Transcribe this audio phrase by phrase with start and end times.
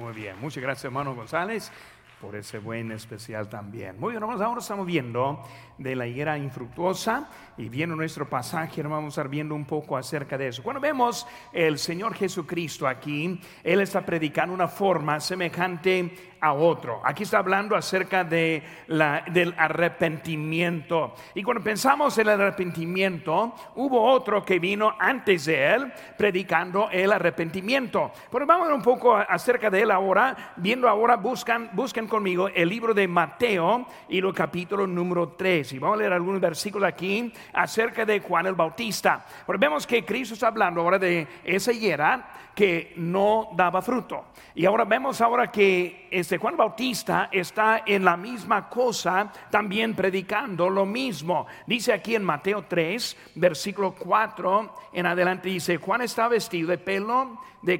[0.00, 1.70] Muy bien, muchas gracias hermano González
[2.20, 3.98] por ese buen especial también.
[3.98, 5.42] Muy bien, hermanos, ahora estamos viendo
[5.78, 10.36] de la higuera infructuosa y viendo nuestro pasaje, vamos a estar viendo un poco acerca
[10.36, 10.62] de eso.
[10.62, 17.00] Cuando vemos el Señor Jesucristo aquí, Él está predicando una forma semejante a otro.
[17.04, 21.14] Aquí está hablando acerca de la, del arrepentimiento.
[21.34, 27.12] Y cuando pensamos en el arrepentimiento, hubo otro que vino antes de él predicando el
[27.12, 28.10] arrepentimiento.
[28.30, 32.48] Pero vamos a ver un poco acerca de él ahora, viendo ahora, buscan, busquen conmigo
[32.48, 35.72] el libro de Mateo y el capítulo número 3.
[35.72, 39.24] Y vamos a leer algunos versículos aquí acerca de Juan el Bautista.
[39.46, 44.26] Pero vemos que Cristo está hablando ahora de esa higuera que no daba fruto.
[44.54, 50.68] Y ahora vemos ahora que este Juan Bautista está en la misma cosa, también predicando
[50.68, 51.46] lo mismo.
[51.66, 57.38] Dice aquí en Mateo 3, versículo 4 en adelante, dice, Juan está vestido de pelo
[57.62, 57.78] de,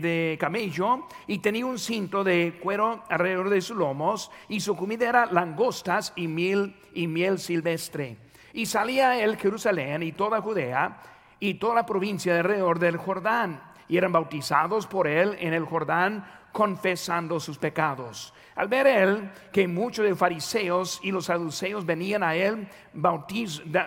[0.00, 5.08] de, camello y tenía un cinto de cuero alrededor de sus lomos y su comida
[5.08, 8.16] era langostas y miel, y miel silvestre.
[8.52, 11.00] Y salía él Jerusalén y toda Judea
[11.38, 16.24] y toda la provincia alrededor del Jordán y eran bautizados por él en el Jordán
[16.52, 18.32] confesando sus pecados.
[18.54, 22.68] Al ver él que muchos de fariseos y los saduceos venían a él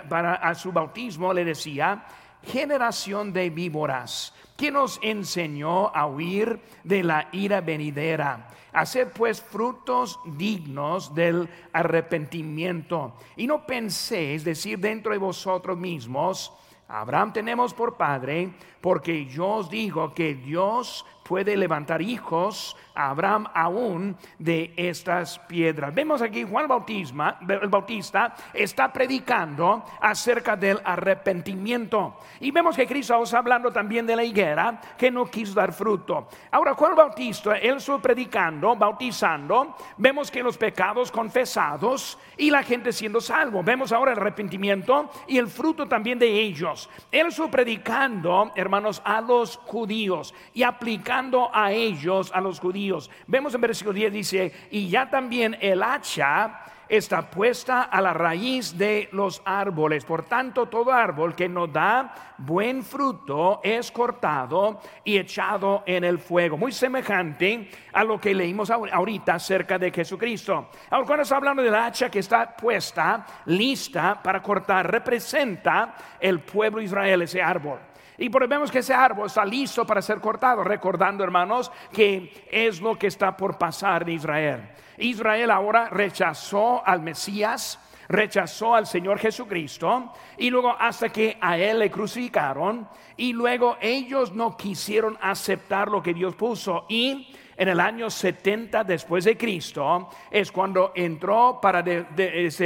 [0.10, 2.06] para su bautismo, le decía,
[2.44, 8.48] generación de víboras, ¿quién nos enseñó a huir de la ira venidera?
[8.72, 13.16] Haced pues frutos dignos del arrepentimiento.
[13.36, 16.54] Y no penséis decir dentro de vosotros mismos,
[16.88, 23.48] Abraham tenemos por padre, porque yo os digo que Dios puede levantar hijos a Abraham
[23.54, 25.94] aún de estas piedras.
[25.94, 32.18] Vemos aquí Juan Bautisma, el Bautista está predicando acerca del arrepentimiento.
[32.40, 36.28] Y vemos que Cristo está hablando también de la higuera que no quiso dar fruto.
[36.52, 42.92] Ahora Juan Bautista, él estuvo predicando, bautizando, vemos que los pecados confesados y la gente
[42.92, 43.64] siendo salvo.
[43.64, 46.90] Vemos ahora el arrepentimiento y el fruto también de ellos.
[47.12, 51.13] Él predicando, hermanos, a los judíos y aplicando
[51.54, 53.10] a ellos, a los judíos.
[53.28, 58.78] Vemos en versículo 10 dice, y ya también el hacha está puesta a la raíz
[58.78, 60.06] de los árboles.
[60.06, 66.20] Por tanto, todo árbol que no da buen fruto es cortado y echado en el
[66.20, 66.58] fuego.
[66.58, 70.70] Muy semejante a lo que leímos ahorita acerca de Jesucristo.
[70.90, 76.80] Ahora, cuando está hablando del hacha que está puesta, lista para cortar, representa el pueblo
[76.80, 77.80] de Israel, ese árbol.
[78.24, 82.98] Y vemos que ese árbol está listo para ser cortado, recordando hermanos que es lo
[82.98, 84.70] que está por pasar de Israel.
[84.98, 91.80] Israel ahora rechazó al Mesías, rechazó al Señor Jesucristo y luego hasta que a él
[91.80, 97.80] le crucificaron y luego ellos no quisieron aceptar lo que Dios puso y en el
[97.80, 101.84] año 70 después de Cristo es cuando entró para,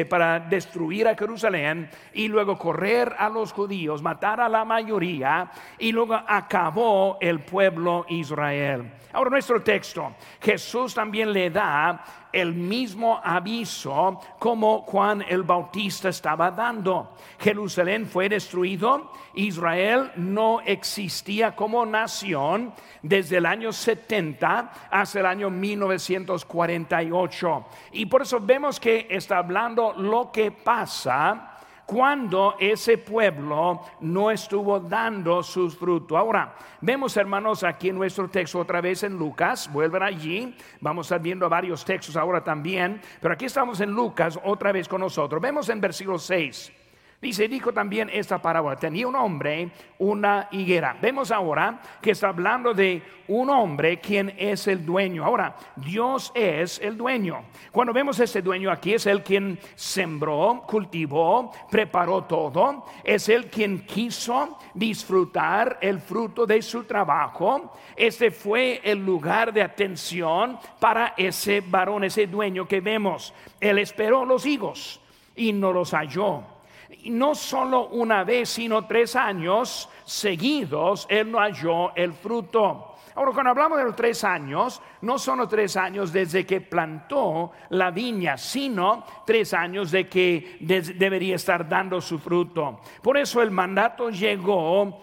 [0.10, 5.92] para destruir a Jerusalén y luego correr a los judíos, matar a la mayoría y
[5.92, 8.92] luego acabó el pueblo Israel.
[9.14, 16.52] Ahora nuestro texto, Jesús también le da el mismo aviso como Juan el Bautista estaba
[16.52, 17.16] dando.
[17.40, 25.50] Jerusalén fue destruido, Israel no existía como nación desde el año 70 hasta el año
[25.50, 27.66] 1948.
[27.94, 31.57] Y por eso vemos que está hablando lo que pasa
[31.88, 36.18] cuando ese pueblo no estuvo dando sus frutos.
[36.18, 41.16] Ahora, vemos hermanos aquí en nuestro texto otra vez en Lucas, vuelven allí, vamos a
[41.16, 45.42] estar viendo varios textos ahora también, pero aquí estamos en Lucas otra vez con nosotros.
[45.42, 46.77] Vemos en versículo 6.
[47.20, 50.96] Dice, dijo también esta parábola, tenía un hombre una higuera.
[51.02, 55.26] Vemos ahora que está hablando de un hombre quien es el dueño.
[55.26, 57.46] Ahora, Dios es el dueño.
[57.72, 62.86] Cuando vemos ese dueño aquí, es el quien sembró, cultivó, preparó todo.
[63.04, 67.74] Es el quien quiso disfrutar el fruto de su trabajo.
[67.96, 73.34] Este fue el lugar de atención para ese varón, ese dueño que vemos.
[73.60, 75.02] Él esperó los higos
[75.36, 76.57] y no los halló
[77.06, 82.96] no solo una vez, sino tres años seguidos, él no halló el fruto.
[83.16, 87.90] Ahora, cuando hablamos de los tres años, no son tres años desde que plantó la
[87.90, 92.80] viña, sino tres años de que debería estar dando su fruto.
[93.02, 95.02] Por eso el mandato llegó,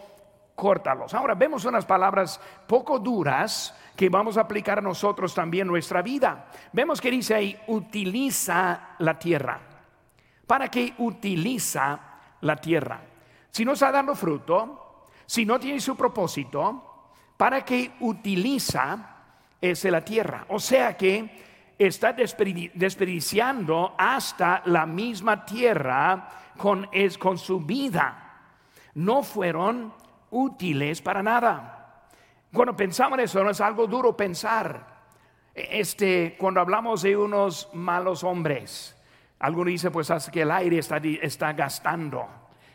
[0.54, 1.12] córtalos.
[1.12, 6.46] Ahora, vemos unas palabras poco duras que vamos a aplicar nosotros también en nuestra vida.
[6.72, 9.73] Vemos que dice ahí, utiliza la tierra.
[10.46, 12.00] ¿Para qué utiliza
[12.40, 13.00] la tierra?
[13.50, 19.14] Si no está dando fruto, si no tiene su propósito, ¿para qué utiliza
[19.70, 20.44] es la tierra.
[20.48, 26.88] O sea que está desperdiciando hasta la misma tierra con,
[27.18, 28.42] con su vida.
[28.94, 29.94] No fueron
[30.30, 32.04] útiles para nada.
[32.52, 34.92] Cuando pensamos en eso, no es algo duro pensar.
[35.54, 38.93] Este, cuando hablamos de unos malos hombres,
[39.44, 42.26] algunos dicen pues hasta que el aire está, está gastando,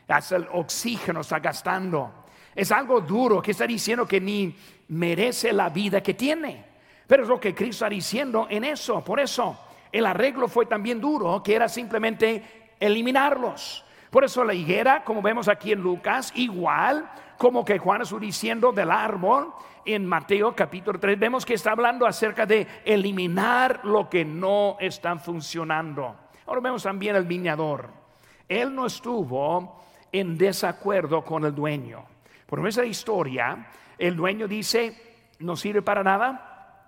[0.07, 2.25] hasta el oxígeno está gastando.
[2.53, 4.55] Es algo duro que está diciendo que ni
[4.89, 6.63] merece la vida que tiene.
[7.07, 9.03] Pero es lo que Cristo está diciendo en eso.
[9.03, 9.57] Por eso
[9.91, 13.83] el arreglo fue también duro, que era simplemente eliminarlos.
[14.11, 18.71] Por eso la higuera, como vemos aquí en Lucas, igual como que Juan está diciendo
[18.71, 19.53] del árbol
[19.85, 25.17] en Mateo capítulo 3, vemos que está hablando acerca de eliminar lo que no está
[25.17, 26.28] funcionando.
[26.49, 27.91] Ahora vemos también el viñador.
[28.47, 32.03] Él no estuvo en desacuerdo con el dueño.
[32.47, 33.67] Por esa historia,
[33.99, 36.87] el dueño dice, no sirve para nada,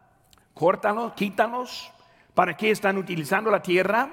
[0.55, 1.91] córtalos, quítalos.
[2.33, 4.09] ¿Para qué están utilizando la tierra?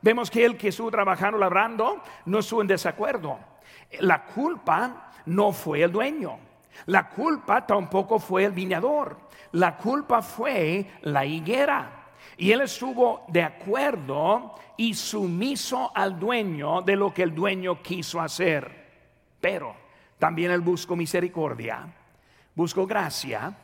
[0.00, 3.38] Vemos que el que estuvo trabajando, labrando, no estuvo en desacuerdo.
[4.00, 6.38] La culpa no fue el dueño.
[6.86, 9.18] La culpa tampoco fue el viñador.
[9.52, 12.05] La culpa fue la higuera.
[12.36, 18.20] Y él estuvo de acuerdo y sumiso al dueño de lo que el dueño quiso
[18.20, 18.86] hacer.
[19.40, 19.74] Pero
[20.18, 21.86] también él buscó misericordia,
[22.54, 23.56] buscó gracia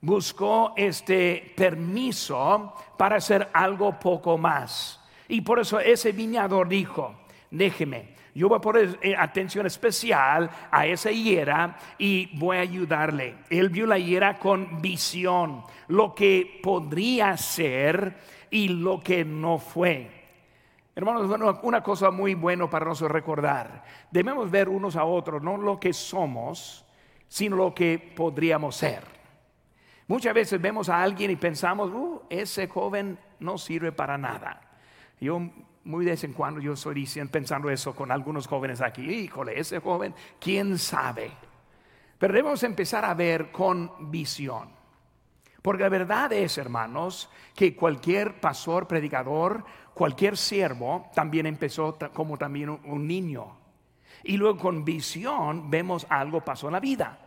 [0.00, 5.00] buscó este permiso para hacer algo poco más.
[5.28, 7.14] Y por eso ese viñador dijo,
[7.50, 13.36] déjeme, yo voy a poner eh, atención especial a esa hiera y voy a ayudarle.
[13.50, 18.16] Él vio la hiera con visión, lo que podría ser
[18.50, 20.10] y lo que no fue.
[20.94, 23.84] Hermanos, una cosa muy buena para nosotros recordar.
[24.10, 26.84] Debemos ver unos a otros, no lo que somos,
[27.28, 29.04] sino lo que podríamos ser.
[30.08, 34.60] Muchas veces vemos a alguien y pensamos, uh, ese joven no sirve para nada.
[35.20, 35.40] Yo
[35.88, 39.58] muy de vez en cuando yo estoy diciendo, pensando eso con algunos jóvenes aquí, híjole,
[39.58, 41.32] ese joven, quién sabe.
[42.18, 44.68] Pero debemos empezar a ver con visión.
[45.62, 49.64] Porque la verdad es, hermanos, que cualquier pastor, predicador,
[49.94, 53.56] cualquier siervo también empezó como también un niño.
[54.24, 57.18] Y luego con visión vemos algo pasó en la vida.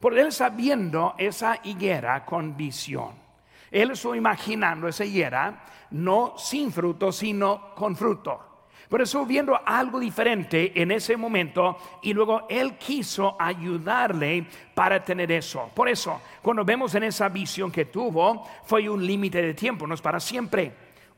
[0.00, 3.25] Por él sabiendo esa higuera con visión.
[3.70, 8.46] Él estuvo imaginando esa higuera no sin fruto, sino con fruto.
[8.88, 15.32] Por eso viendo algo diferente en ese momento y luego él quiso ayudarle para tener
[15.32, 15.70] eso.
[15.74, 19.94] Por eso, cuando vemos en esa visión que tuvo, fue un límite de tiempo, no
[19.94, 20.72] es para siempre,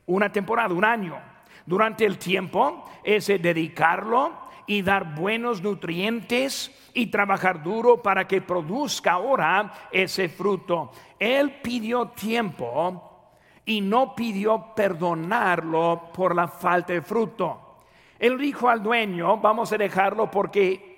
[0.07, 1.19] una temporada, un año.
[1.67, 9.13] Durante el tiempo es dedicarlo y dar buenos nutrientes y trabajar duro para que produzca
[9.13, 10.93] ahora ese fruto.
[11.19, 13.33] Él pidió tiempo
[13.65, 17.79] y no pidió perdonarlo por la falta de fruto.
[18.19, 20.89] Él dijo al dueño, vamos a dejarlo porque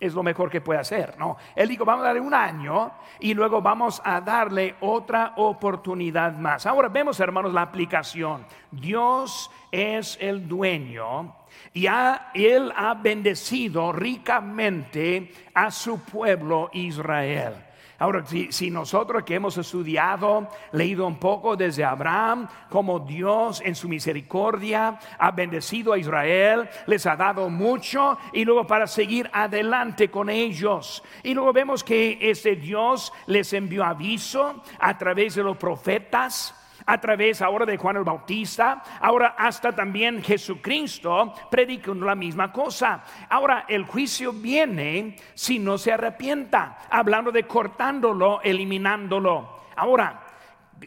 [0.00, 1.18] es lo mejor que puede hacer.
[1.18, 6.32] No, él dijo, vamos a darle un año y luego vamos a darle otra oportunidad
[6.38, 6.64] más.
[6.64, 8.46] Ahora vemos, hermanos, la aplicación.
[8.70, 11.34] Dios es el dueño
[11.72, 17.54] y él ha bendecido ricamente a su pueblo Israel.
[17.98, 23.88] Ahora, si, nosotros que hemos estudiado, leído un poco desde Abraham, como Dios en su
[23.88, 30.28] misericordia ha bendecido a Israel, les ha dado mucho y luego para seguir adelante con
[30.28, 31.04] ellos.
[31.22, 36.54] Y luego vemos que ese Dios les envió aviso a través de los profetas
[36.86, 43.02] a través ahora de Juan el Bautista, ahora hasta también Jesucristo predicando la misma cosa.
[43.28, 49.60] Ahora el juicio viene si no se arrepienta, hablando de cortándolo, eliminándolo.
[49.76, 50.22] Ahora,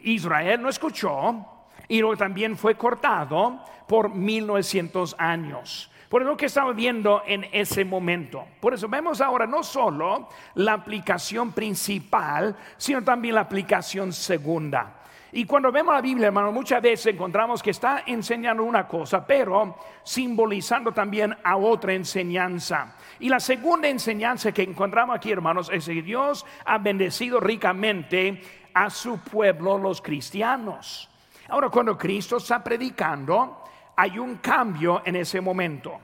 [0.02, 1.46] Israel no escuchó
[1.88, 5.90] y luego también fue cortado por 1900 años.
[6.08, 8.46] Por lo que estamos viendo en ese momento.
[8.60, 14.97] Por eso vemos ahora no solo la aplicación principal, sino también la aplicación segunda.
[15.32, 19.76] Y cuando vemos la Biblia, hermano, muchas veces encontramos que está enseñando una cosa, pero
[20.02, 22.94] simbolizando también a otra enseñanza.
[23.20, 28.42] Y la segunda enseñanza que encontramos aquí, hermanos, es que Dios ha bendecido ricamente
[28.72, 31.10] a su pueblo, los cristianos.
[31.48, 33.64] Ahora, cuando Cristo está predicando,
[33.96, 35.98] hay un cambio en ese momento.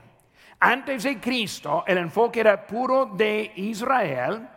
[0.59, 4.49] Antes de Cristo, el enfoque era puro de Israel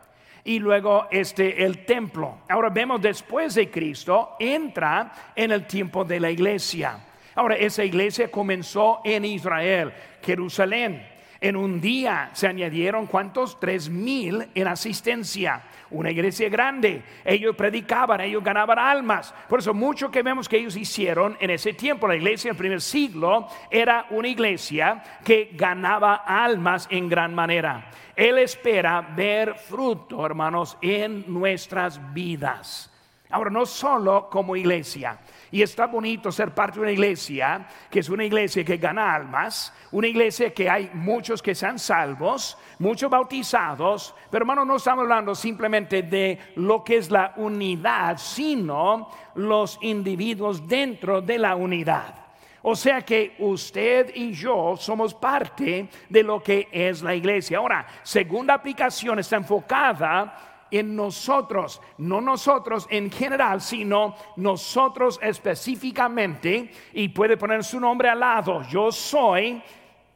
[0.49, 2.39] y luego este el templo.
[2.49, 6.99] Ahora vemos después de Cristo entra en el tiempo de la iglesia.
[7.35, 11.07] Ahora esa iglesia comenzó en Israel, Jerusalén.
[11.41, 13.61] En un día se añadieron cuántos?
[13.61, 15.63] Tres mil en asistencia.
[15.91, 17.03] Una iglesia grande.
[17.25, 19.33] Ellos predicaban, ellos ganaban almas.
[19.49, 22.81] Por eso mucho que vemos que ellos hicieron en ese tiempo, la iglesia del primer
[22.81, 27.89] siglo era una iglesia que ganaba almas en gran manera.
[28.17, 32.91] Él espera ver fruto, hermanos, en nuestras vidas.
[33.31, 35.19] Ahora, no solo como iglesia.
[35.51, 39.73] Y está bonito ser parte de una iglesia, que es una iglesia que gana almas,
[39.93, 45.35] una iglesia que hay muchos que sean salvos, muchos bautizados, pero hermano, no estamos hablando
[45.35, 52.15] simplemente de lo que es la unidad, sino los individuos dentro de la unidad.
[52.63, 57.59] O sea que usted y yo somos parte de lo que es la iglesia.
[57.59, 67.09] Ahora, segunda aplicación está enfocada en nosotros, no nosotros en general, sino nosotros específicamente, y
[67.09, 69.63] puede poner su nombre al lado, yo soy,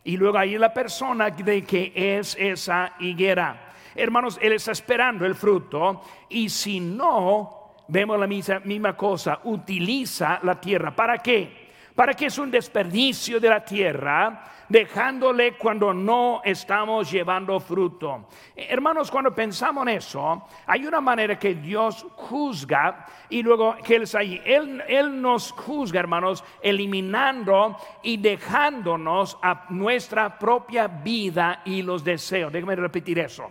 [0.05, 3.73] y luego ahí la persona de que es esa higuera.
[3.95, 10.41] Hermanos, Él está esperando el fruto, y si no, vemos la misma, misma cosa, utiliza
[10.43, 10.95] la tierra.
[10.97, 11.62] ¿Para qué?
[11.95, 18.29] Para que es un desperdicio de la tierra dejándole cuando no estamos llevando fruto.
[18.57, 23.97] Hermanos, cuando pensamos en eso, hay una manera que Dios juzga y luego que.
[23.97, 32.51] Él, él nos juzga, hermanos, eliminando y dejándonos a nuestra propia vida y los deseos.
[32.51, 33.51] Déjame repetir eso.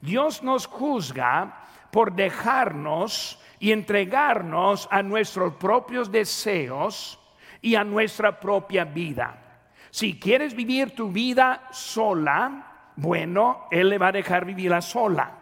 [0.00, 7.20] Dios nos juzga por dejarnos y entregarnos a nuestros propios deseos
[7.64, 9.62] y a nuestra propia vida.
[9.90, 15.32] Si quieres vivir tu vida sola, bueno, Él le va a dejar vivirla sola.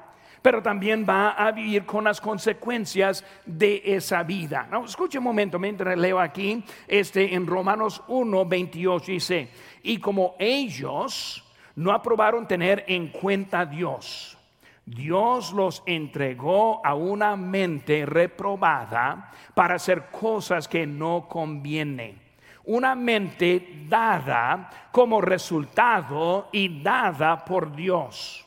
[0.41, 4.69] Pero también va a vivir con las consecuencias de esa vida.
[4.71, 9.49] No, escuche un momento mientras leo aquí, este en Romanos 1, 28 dice,
[9.83, 14.39] y como ellos no aprobaron tener en cuenta a Dios,
[14.85, 22.23] Dios los entregó a una mente reprobada para hacer cosas que no convienen
[22.65, 28.47] una mente dada como resultado y dada por Dios.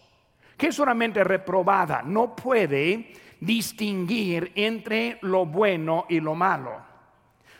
[0.57, 6.81] Que es una mente reprobada, no puede distinguir entre lo bueno y lo malo.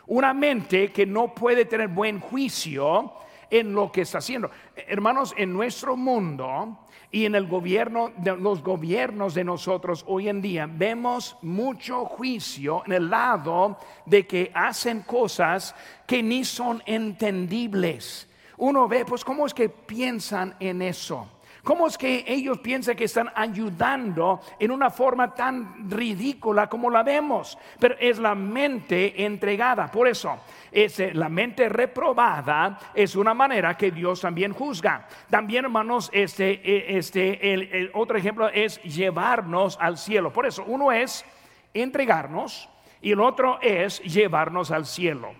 [0.08, 3.13] Una mente que no puede tener buen juicio
[3.50, 4.50] en lo que está haciendo.
[4.75, 6.85] Hermanos, en nuestro mundo
[7.15, 12.84] y en el gobierno de los gobiernos de nosotros hoy en día vemos mucho juicio
[12.86, 15.74] en el lado de que hacen cosas
[16.05, 18.27] que ni son entendibles.
[18.57, 21.25] Uno ve, pues, ¿cómo es que piensan en eso?
[21.65, 27.01] ¿Cómo es que ellos piensan que están ayudando en una forma tan ridícula como la
[27.01, 27.57] vemos?
[27.79, 29.89] Pero es la mente entregada.
[29.89, 30.38] Por eso,
[30.72, 35.07] es, la mente reprobada es una manera que Dios también juzga.
[35.27, 40.31] También, hermanos, este, eh, este, el, otro ejemplo es llevarnos al cielo.
[40.31, 41.25] Por eso, uno es
[41.74, 42.69] entregarnos
[43.01, 45.34] y el otro es llevarnos al cielo.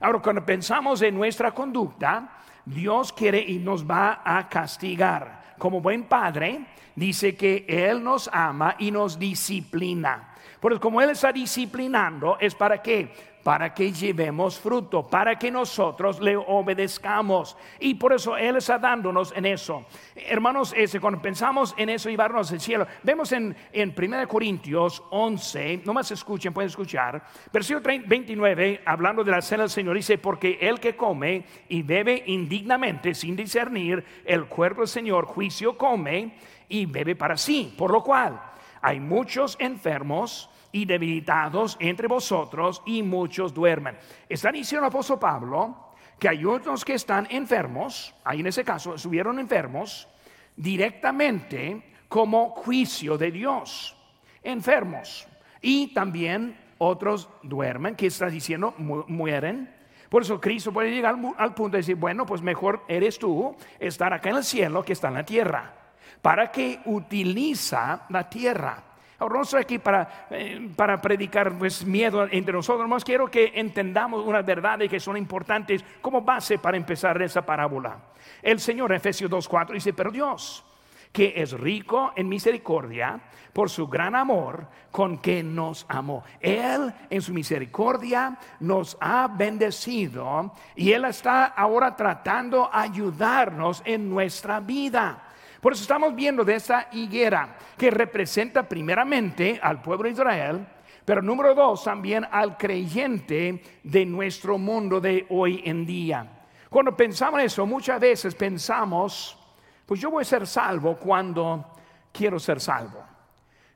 [0.00, 2.30] Ahora, cuando pensamos en nuestra conducta,
[2.64, 8.76] Dios quiere y nos va a castigar como buen padre, dice que Él nos ama
[8.78, 10.34] y nos disciplina.
[10.60, 13.35] Porque como Él está disciplinando, es para qué?
[13.46, 17.56] Para que llevemos fruto, para que nosotros le obedezcamos.
[17.78, 19.84] Y por eso Él está dándonos en eso.
[20.16, 26.10] Hermanos, cuando pensamos en eso, llevarnos al cielo, vemos en, en 1 Corintios 11, nomás
[26.10, 27.22] escuchen, pueden escuchar,
[27.52, 32.24] versículo 29, hablando de la cena del Señor, dice, porque el que come y bebe
[32.26, 36.34] indignamente, sin discernir el cuerpo del Señor, juicio come
[36.68, 37.72] y bebe para sí.
[37.78, 38.42] Por lo cual,
[38.82, 43.96] hay muchos enfermos y debilitados entre vosotros y muchos duermen.
[44.28, 48.94] Está diciendo el apóstol Pablo que hay otros que están enfermos, ahí en ese caso
[48.94, 50.06] estuvieron enfermos
[50.54, 53.96] directamente como juicio de Dios,
[54.42, 55.26] enfermos.
[55.62, 59.74] Y también otros duermen, que está diciendo mueren.
[60.10, 64.12] Por eso Cristo puede llegar al, punto de decir, bueno, pues mejor eres tú estar
[64.12, 65.74] acá en el cielo que estar en la tierra.
[66.20, 68.85] ¿Para que utiliza la tierra?
[69.18, 73.52] Ahora no estoy aquí para, eh, para predicar pues, miedo entre nosotros, más quiero que
[73.54, 77.98] entendamos unas verdades que son importantes como base para empezar esa parábola.
[78.42, 80.64] El Señor Efesios 2.4 dice, pero Dios,
[81.12, 83.20] que es rico en misericordia
[83.54, 86.24] por su gran amor con que nos amó.
[86.40, 94.60] Él en su misericordia nos ha bendecido y Él está ahora tratando ayudarnos en nuestra
[94.60, 95.25] vida.
[95.60, 100.66] Por eso estamos viendo de esta higuera que representa primeramente al pueblo de Israel,
[101.04, 106.44] pero número dos también al creyente de nuestro mundo de hoy en día.
[106.68, 109.38] Cuando pensamos eso, muchas veces pensamos
[109.86, 111.64] Pues yo voy a ser salvo cuando
[112.12, 113.04] quiero ser salvo.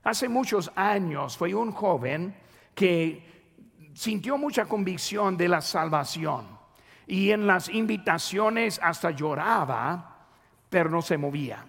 [0.02, 2.34] Hace muchos años fue un joven
[2.74, 3.52] que
[3.94, 6.58] sintió mucha convicción de la salvación
[7.06, 10.26] y en las invitaciones hasta lloraba,
[10.68, 11.64] pero no se movía.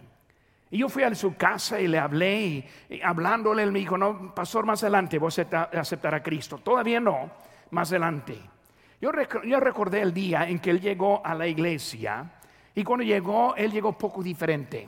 [0.71, 4.33] Y yo fui a su casa y le hablé y, hablándole él me dijo, no,
[4.33, 6.59] pastor, más adelante voy a aceptar, a Cristo.
[6.59, 7.29] Todavía no,
[7.71, 8.39] más adelante.
[9.01, 9.11] Yo,
[9.43, 12.31] yo recordé el día en que él llegó a la iglesia
[12.73, 14.87] y cuando llegó, él llegó poco diferente.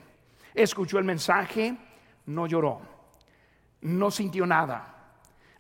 [0.54, 1.76] Escuchó el mensaje,
[2.28, 2.82] no lloró,
[3.82, 4.94] no sintió nada.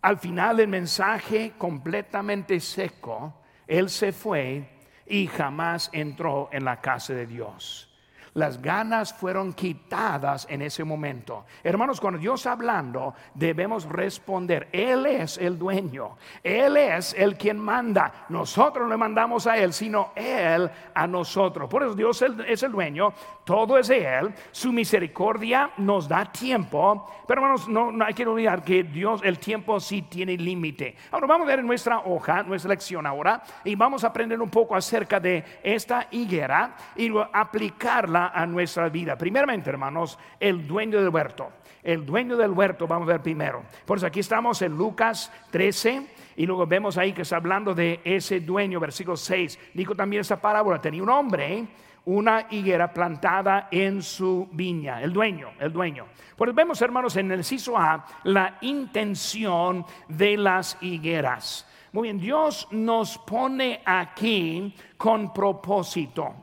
[0.02, 4.70] Al final del mensaje, completamente seco, él se fue
[5.06, 7.93] y jamás entró en la casa de Dios.
[8.36, 11.46] Las ganas fueron quitadas en ese momento.
[11.64, 14.70] Hermanos, cuando Dios hablando, debemos responder.
[14.72, 16.18] Él es el dueño.
[16.44, 18.26] Él es el quien manda.
[18.30, 21.70] Nosotros no mandamos a Él, sino Él a nosotros.
[21.70, 23.14] Por eso Dios es el dueño.
[23.44, 24.34] Todo es de Él.
[24.52, 27.08] Su misericordia nos da tiempo.
[27.28, 30.96] Pero hermanos, no, no hay que olvidar que Dios, el tiempo sí tiene límite.
[31.12, 34.76] Ahora vamos a ver nuestra hoja, nuestra lección ahora, y vamos a aprender un poco
[34.76, 39.18] acerca de esta higuera y aplicarla a nuestra vida.
[39.18, 41.52] Primeramente, hermanos, el dueño del huerto.
[41.84, 43.64] El dueño del huerto, vamos a ver primero.
[43.86, 48.00] Por eso aquí estamos en Lucas 13 y luego vemos ahí que está hablando de
[48.04, 49.60] ese dueño, versículo 6.
[49.74, 51.68] Dijo también esa parábola, tenía un hombre,
[52.06, 56.08] una higuera plantada en su viña, el dueño, el dueño.
[56.36, 61.68] Pues vemos, hermanos, en el ciso A la intención de las higueras.
[61.92, 66.43] Muy bien, Dios nos pone aquí con propósito.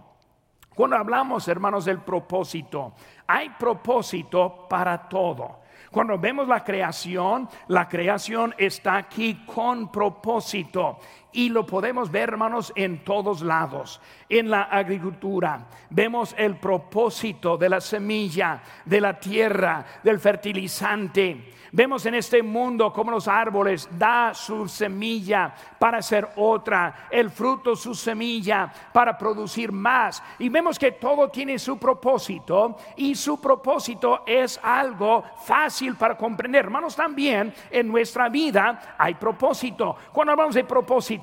[0.74, 2.92] Cuando hablamos, hermanos, del propósito,
[3.26, 5.60] hay propósito para todo.
[5.90, 10.98] Cuando vemos la creación, la creación está aquí con propósito
[11.32, 14.00] y lo podemos ver, hermanos, en todos lados.
[14.28, 21.54] En la agricultura vemos el propósito de la semilla, de la tierra, del fertilizante.
[21.72, 27.76] Vemos en este mundo como los árboles da su semilla para hacer otra, el fruto
[27.76, 30.20] su semilla para producir más.
[30.40, 36.64] Y vemos que todo tiene su propósito y su propósito es algo fácil para comprender.
[36.64, 39.96] Hermanos, también en nuestra vida hay propósito.
[40.12, 41.19] Cuando hablamos de propósito,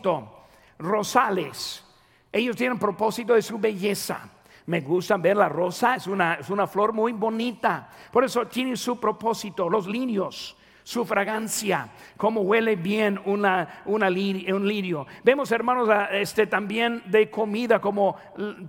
[0.80, 1.84] rosales,
[2.32, 4.30] ellos tienen propósito de su belleza
[4.68, 7.90] me gusta ver la rosa, es una, es una flor muy bonita.
[8.12, 10.58] Por eso tiene su propósito, los lirios
[10.88, 15.06] su fragancia, cómo huele bien una, una un lirio.
[15.22, 18.16] Vemos, hermanos, este, también de comida como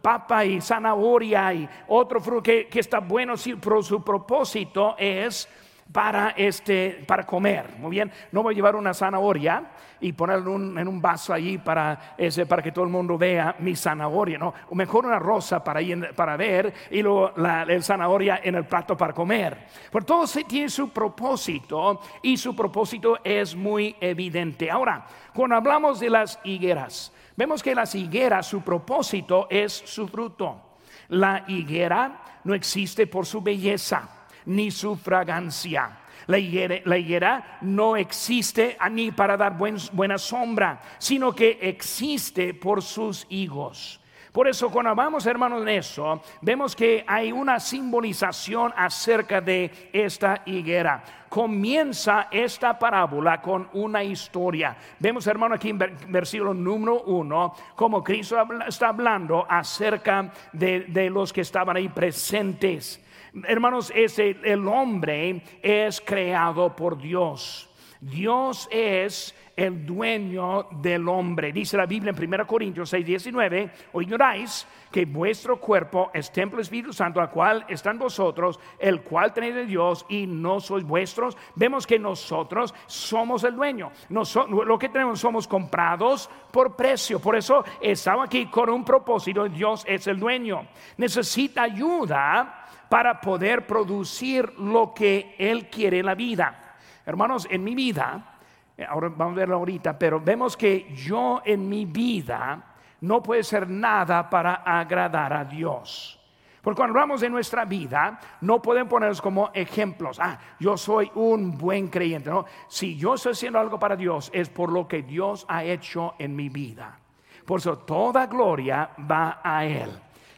[0.02, 5.48] papa y zanahoria y otro fruto que, que está bueno, pero su propósito es
[5.92, 7.76] para, este, para comer.
[7.78, 9.70] Muy bien, no voy a llevar una zanahoria
[10.00, 13.74] y ponerla en un, vaso allí para, ese, para que todo el mundo vea mi
[13.74, 14.38] zanahoria.
[14.38, 15.80] No, o mejor una rosa para,
[16.14, 19.66] para ver y luego la zanahoria en el plato para comer.
[19.90, 24.70] Por todo se tiene su propósito y su propósito es muy evidente.
[24.70, 30.62] Ahora, cuando hablamos de las higueras, vemos que las higueras, su propósito es su fruto.
[31.08, 34.17] La higuera no existe por su belleza
[34.48, 35.98] ni su fragancia.
[36.26, 44.00] La higuera, no existe ni para dar buena sombra, sino que existe por sus higos.
[44.32, 50.42] Por eso cuando vamos hermanos en eso, vemos que hay una simbolización acerca de esta
[50.44, 51.02] higuera.
[51.30, 54.76] Comienza esta parábola con una historia.
[54.98, 61.32] Vemos hermano aquí en versículo número uno, como Cristo está hablando acerca de, de los
[61.32, 63.02] que estaban ahí presentes.
[63.44, 67.68] Hermanos, ese, el hombre es creado por Dios.
[68.00, 71.52] Dios es el dueño del hombre.
[71.52, 76.60] Dice la Biblia en 1 Corintios 6, 19, o ignoráis que vuestro cuerpo es templo
[76.60, 81.36] Espíritu Santo, al cual están vosotros, el cual tenéis de Dios y no sois vuestros.
[81.56, 83.90] Vemos que nosotros somos el dueño.
[84.08, 87.18] lo que tenemos somos comprados por precio.
[87.18, 89.48] Por eso estaba aquí con un propósito.
[89.48, 90.68] Dios es el dueño.
[90.98, 92.57] Necesita ayuda
[92.88, 96.76] para poder producir lo que Él quiere en la vida.
[97.04, 98.38] Hermanos, en mi vida,
[98.76, 102.62] eh, ahora vamos a verlo ahorita, pero vemos que yo en mi vida
[103.00, 106.18] no puede ser nada para agradar a Dios.
[106.62, 110.18] Porque cuando hablamos de nuestra vida, no pueden ponernos como ejemplos.
[110.20, 112.30] Ah, yo soy un buen creyente.
[112.30, 116.14] No, si yo estoy haciendo algo para Dios, es por lo que Dios ha hecho
[116.18, 116.98] en mi vida.
[117.46, 119.90] Por eso toda gloria va a Él.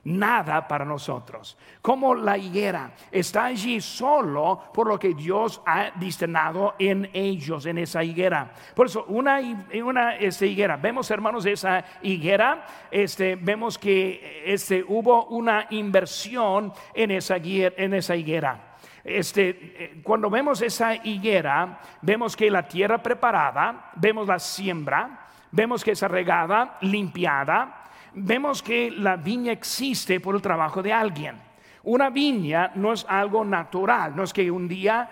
[0.05, 1.57] Nada para nosotros.
[1.83, 7.79] Como la higuera está allí solo por lo que Dios ha destinado en ellos, en
[7.79, 8.53] esa higuera.
[8.75, 9.41] Por eso, una,
[9.85, 17.11] una este, higuera, vemos hermanos esa higuera, este, vemos que este, hubo una inversión en
[17.11, 18.77] esa, en esa higuera.
[19.03, 25.83] Este, eh, cuando vemos esa higuera, vemos que la tierra preparada, vemos la siembra, vemos
[25.83, 27.80] que es regada, limpiada,
[28.15, 31.37] vemos que la viña existe por el trabajo de alguien.
[31.85, 35.09] Una viña no es algo natural, no es que un día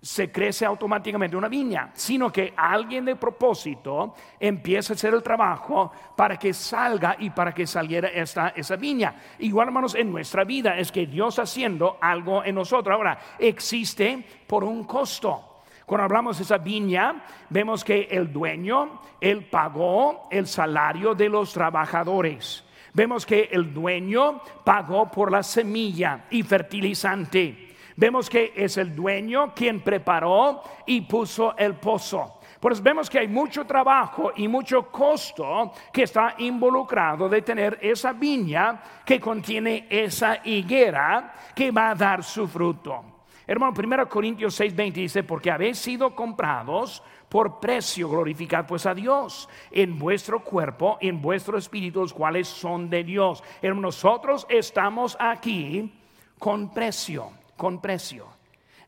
[0.00, 5.90] se crece automáticamente una viña, sino que alguien de propósito empieza a hacer el trabajo
[6.14, 9.16] para que salga y para que saliera esta, esa viña.
[9.40, 12.94] Igual, hermanos, en nuestra vida es que Dios haciendo algo en nosotros.
[12.94, 15.55] Ahora, existe por un costo.
[15.86, 21.52] Cuando hablamos de esa viña, vemos que el dueño, él pagó el salario de los
[21.52, 22.64] trabajadores.
[22.92, 27.76] Vemos que el dueño pagó por la semilla y fertilizante.
[27.94, 32.40] Vemos que es el dueño quien preparó y puso el pozo.
[32.58, 37.78] Por eso vemos que hay mucho trabajo y mucho costo que está involucrado de tener
[37.80, 43.15] esa viña que contiene esa higuera que va a dar su fruto.
[43.46, 49.48] Hermano, 1 Corintios 6:20 dice, porque habéis sido comprados por precio, glorificad pues a Dios
[49.70, 53.42] en vuestro cuerpo, en vuestro espíritu, los cuales son de Dios.
[53.62, 55.92] Hermano, nosotros estamos aquí
[56.38, 58.35] con precio, con precio.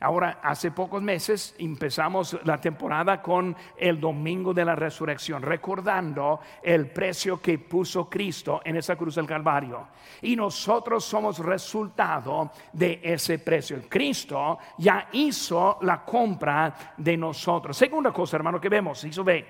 [0.01, 6.89] Ahora, hace pocos meses empezamos la temporada con el Domingo de la Resurrección, recordando el
[6.91, 9.89] precio que puso Cristo en esa cruz del Calvario.
[10.23, 13.83] Y nosotros somos resultado de ese precio.
[13.89, 17.77] Cristo ya hizo la compra de nosotros.
[17.77, 19.45] Segunda cosa, hermano, que vemos, hizo ve,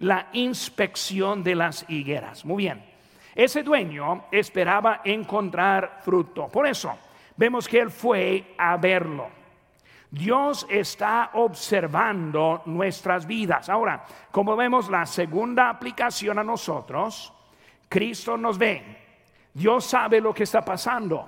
[0.00, 2.44] la inspección de las higueras.
[2.44, 2.84] Muy bien.
[3.36, 6.48] Ese dueño esperaba encontrar fruto.
[6.48, 6.92] Por eso,
[7.36, 9.41] vemos que él fue a verlo.
[10.12, 13.70] Dios está observando nuestras vidas.
[13.70, 17.32] Ahora, como vemos la segunda aplicación a nosotros,
[17.88, 18.98] Cristo nos ve.
[19.54, 21.26] Dios sabe lo que está pasando.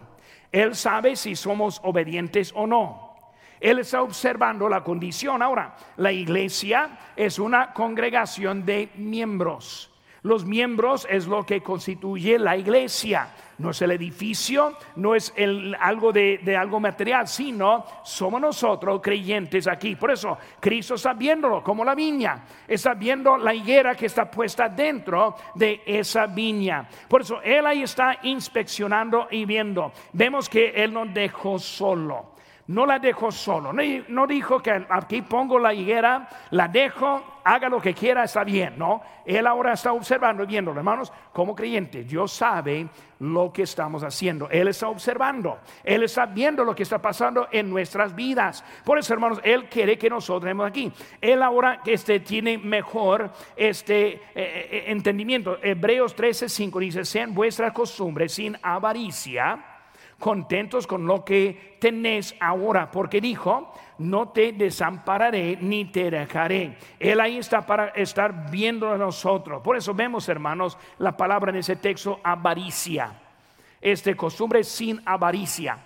[0.53, 3.14] Él sabe si somos obedientes o no.
[3.59, 5.40] Él está observando la condición.
[5.40, 9.94] Ahora, la iglesia es una congregación de miembros.
[10.25, 13.29] Los miembros es lo que constituye la iglesia.
[13.59, 19.67] No es el edificio, no es el, algo de, algo material, sino somos nosotros creyentes
[19.67, 19.97] aquí.
[19.97, 24.71] Por eso Cristo está viéndolo como la viña, está viendo la higuera que está puesta
[24.71, 26.89] dentro de esa viña.
[27.07, 29.93] Por eso Él ahí está inspeccionando y viendo.
[30.15, 32.34] Vemos que Él nos dejó solo
[32.68, 33.72] no la dejó solo.
[33.72, 38.74] No, dijo que aquí pongo la higuera, la dejo, haga lo que quiera, está bien.
[38.79, 44.03] No, él ahora está observando y viendo, hermanos, como creyente, Dios sabe lo que estamos
[44.03, 44.48] haciendo.
[44.50, 48.64] Él está observando, Él está viendo lo que está pasando en nuestras vidas.
[48.85, 50.90] Por eso, hermanos, Él quiere que nosotros estemos aquí.
[51.20, 55.59] Él ahora este, tiene mejor este, eh, eh, entendimiento.
[55.62, 59.74] Hebreos 13, 5 dice, sean vuestras costumbres sin avaricia
[60.25, 66.79] contentos con lo que tenéis ahora, porque dijo, no te desampararé ni te dejaré.
[66.99, 69.61] Él ahí está para estar viendo a nosotros.
[69.61, 73.21] Por eso vemos, hermanos, la palabra en ese texto, avaricia.
[73.83, 75.77] Este costumbre sin avaricia.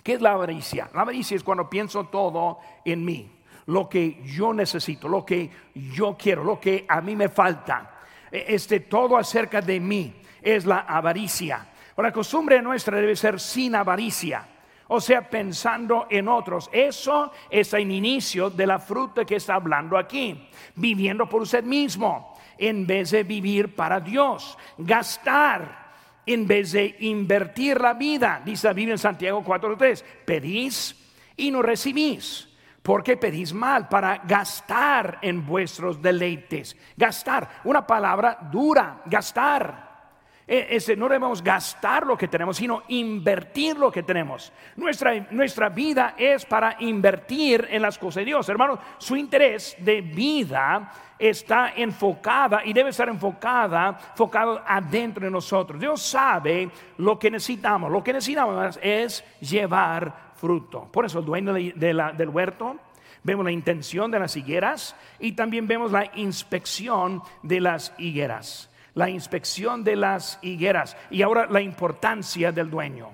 [0.00, 0.88] ¿Qué es la avaricia?
[0.94, 3.32] La avaricia es cuando pienso todo en mí,
[3.66, 7.98] lo que yo necesito, lo que yo quiero, lo que a mí me falta.
[8.30, 11.66] E, este todo acerca de mí es la avaricia.
[12.02, 14.46] La costumbre nuestra debe ser sin avaricia,
[14.88, 16.70] o sea, pensando en otros.
[16.72, 22.38] Eso es el inicio de la fruta que está hablando aquí, viviendo por usted mismo,
[22.56, 25.80] en vez de vivir para Dios, gastar
[26.26, 28.40] en vez de invertir la vida.
[28.44, 30.96] Dice la Biblia en Santiago 4.3, pedís
[31.36, 32.48] y no recibís.
[32.82, 36.76] Porque pedís mal para gastar en vuestros deleites.
[36.96, 39.89] Gastar, una palabra dura, gastar.
[40.52, 44.52] E, no debemos gastar lo que tenemos, sino invertir lo que tenemos.
[44.74, 48.48] Nuestra, nuestra vida es para invertir en las cosas de Dios.
[48.48, 55.78] Hermanos, su interés de vida está enfocada y debe estar enfocada, enfocado adentro de nosotros.
[55.78, 57.88] Dios sabe lo que necesitamos.
[57.92, 60.88] Lo que necesitamos es llevar fruto.
[60.90, 62.74] Por eso el dueño del huerto
[63.22, 68.69] vemos la intención de las higueras y también vemos la inspección de las higueras
[69.00, 73.08] la inspección de las higueras y ahora la importancia del dueño.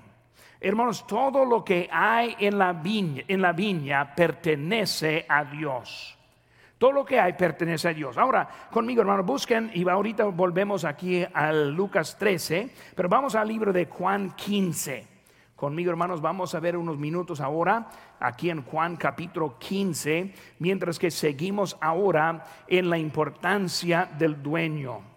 [0.61, 6.19] Hermanos, todo lo que hay en la viña, en la viña pertenece a Dios.
[6.77, 8.19] Todo lo que hay pertenece a Dios.
[8.19, 13.73] Ahora, conmigo, hermano, busquen y ahorita volvemos aquí al Lucas 13, pero vamos al libro
[13.73, 15.07] de Juan 15.
[15.55, 21.13] Conmigo, hermanos, vamos a ver unos minutos ahora aquí en Juan capítulo 15, mientras que
[21.13, 25.16] seguimos ahora en la importancia del dueño.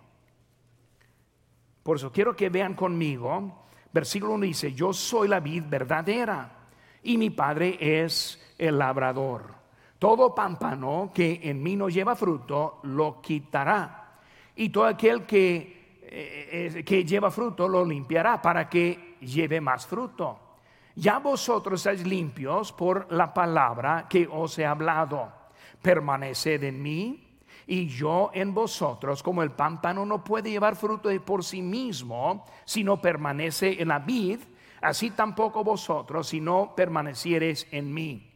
[1.89, 6.67] Por eso quiero que vean conmigo, versículo 1 dice, yo soy la vid verdadera
[7.01, 9.55] y mi padre es el labrador.
[9.97, 14.19] Todo pámpano que en mí no lleva fruto, lo quitará.
[14.55, 19.87] Y todo aquel que, eh, eh, que lleva fruto, lo limpiará para que lleve más
[19.87, 20.59] fruto.
[20.93, 25.33] Ya vosotros estáis limpios por la palabra que os he hablado.
[25.81, 27.28] Permaneced en mí
[27.71, 32.43] y yo en vosotros, como el pámpano no puede llevar fruto de por sí mismo,
[32.65, 34.39] sino permanece en la vid,
[34.81, 38.31] así tampoco vosotros, si no permaneciereis en mí.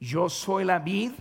[0.00, 1.12] Yo soy la vid,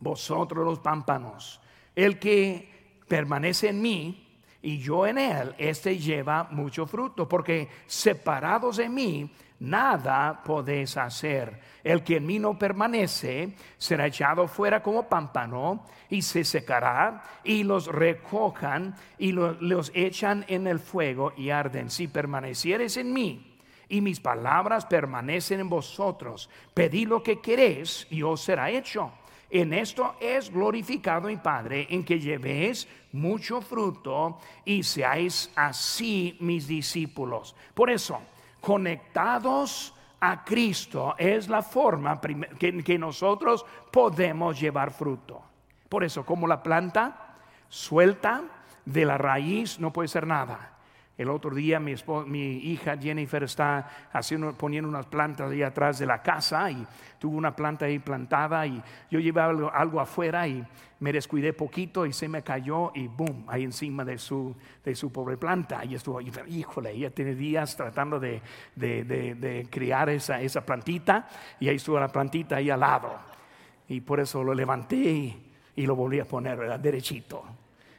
[0.00, 1.60] vosotros los pámpanos.
[1.94, 8.78] El que permanece en mí y yo en él, este lleva mucho fruto, porque separados
[8.78, 9.30] de mí,
[9.68, 11.60] nada podéis hacer.
[11.82, 17.64] El que en mí no permanece será echado fuera como pámpano y se secará y
[17.64, 21.90] los recojan y los, echan en el fuego y arden.
[21.90, 26.48] Si permanecieres en mí y mis palabras permanecen en vosotros.
[26.72, 29.12] Pedid lo que queréis y os será hecho.
[29.50, 36.66] En esto es glorificado mi Padre, en que llevéis mucho fruto y seáis así mis
[36.66, 37.54] discípulos.
[37.72, 38.20] Por eso,
[38.64, 42.20] conectados a Cristo es la forma
[42.58, 45.42] que, que nosotros podemos llevar fruto.
[45.88, 47.36] Por eso, como la planta
[47.68, 48.42] suelta
[48.84, 50.73] de la raíz, no puede ser nada
[51.16, 51.92] el otro día mi,
[52.56, 56.84] hija Jennifer está haciendo, poniendo unas plantas ahí atrás de la casa y
[57.20, 60.64] tuvo una planta ahí plantada y yo llevé algo, afuera y
[60.98, 65.12] me descuidé poquito y se me cayó y boom, ahí encima de su, de su
[65.12, 65.84] pobre planta.
[65.84, 68.42] Y estuvo, híjole, ella tiene días tratando de,
[68.74, 71.28] de, criar esa, esa plantita
[71.60, 73.16] y ahí estuvo la plantita ahí al lado.
[73.86, 74.96] Y por eso lo levanté
[75.76, 77.44] y, lo volví a poner derechito.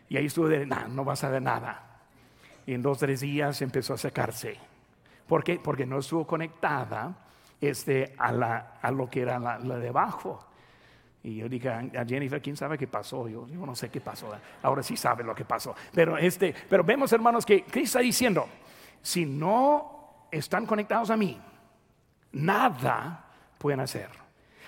[0.10, 1.95] Y ahí estuvo de, no vas a ver nada
[2.65, 4.58] y en dos tres días empezó a secarse.
[5.28, 5.60] ¿Por qué?
[5.63, 7.15] Porque no estuvo conectada
[7.62, 10.45] este, a, la, a lo que era la, de abajo.
[11.23, 13.28] Y yo dije a Jennifer, ¿quién sabe qué pasó?
[13.28, 14.32] Yo, yo, no sé qué pasó.
[14.62, 15.75] Ahora sí sabe lo que pasó.
[15.93, 18.47] Pero, este, pero vemos, hermanos, que Cristo está diciendo,
[19.01, 21.41] si no están conectados a mí,
[22.32, 23.25] nada
[23.58, 24.10] pueden hacer.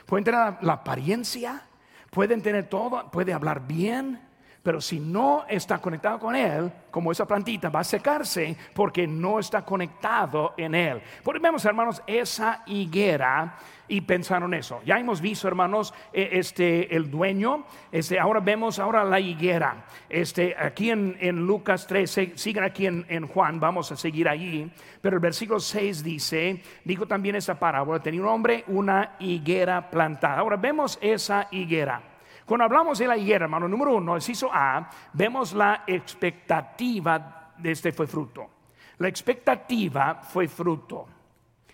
[0.07, 1.61] Pueden tener la apariencia,
[2.09, 4.26] pueden tener todo, puede hablar bien,
[4.67, 9.39] pero si no está conectado con Él, como esa plantita, va a secarse porque no
[9.39, 11.01] está conectado en Él.
[11.23, 13.55] Por vemos, hermanos, esa higuera
[13.87, 14.81] y pensaron eso.
[14.85, 17.63] Ya hemos visto, hermanos, e, este, el dueño.
[17.93, 19.85] Este, ahora vemos ahora la higuera.
[20.09, 24.69] Este, aquí en, Lucas 13, sigan aquí en, en, Juan, vamos a seguir allí.
[25.01, 30.39] Pero el versículo 6 dice, dijo también esa parábola, tenía un hombre una higuera plantada.
[30.39, 32.16] Ahora vemos esa higuera.
[32.47, 37.71] Cuando hablamos de la higuera, hermano, número uno, el ciso A, vemos la expectativa de
[37.73, 38.49] este fue fruto.
[38.99, 41.07] La expectativa fue fruto.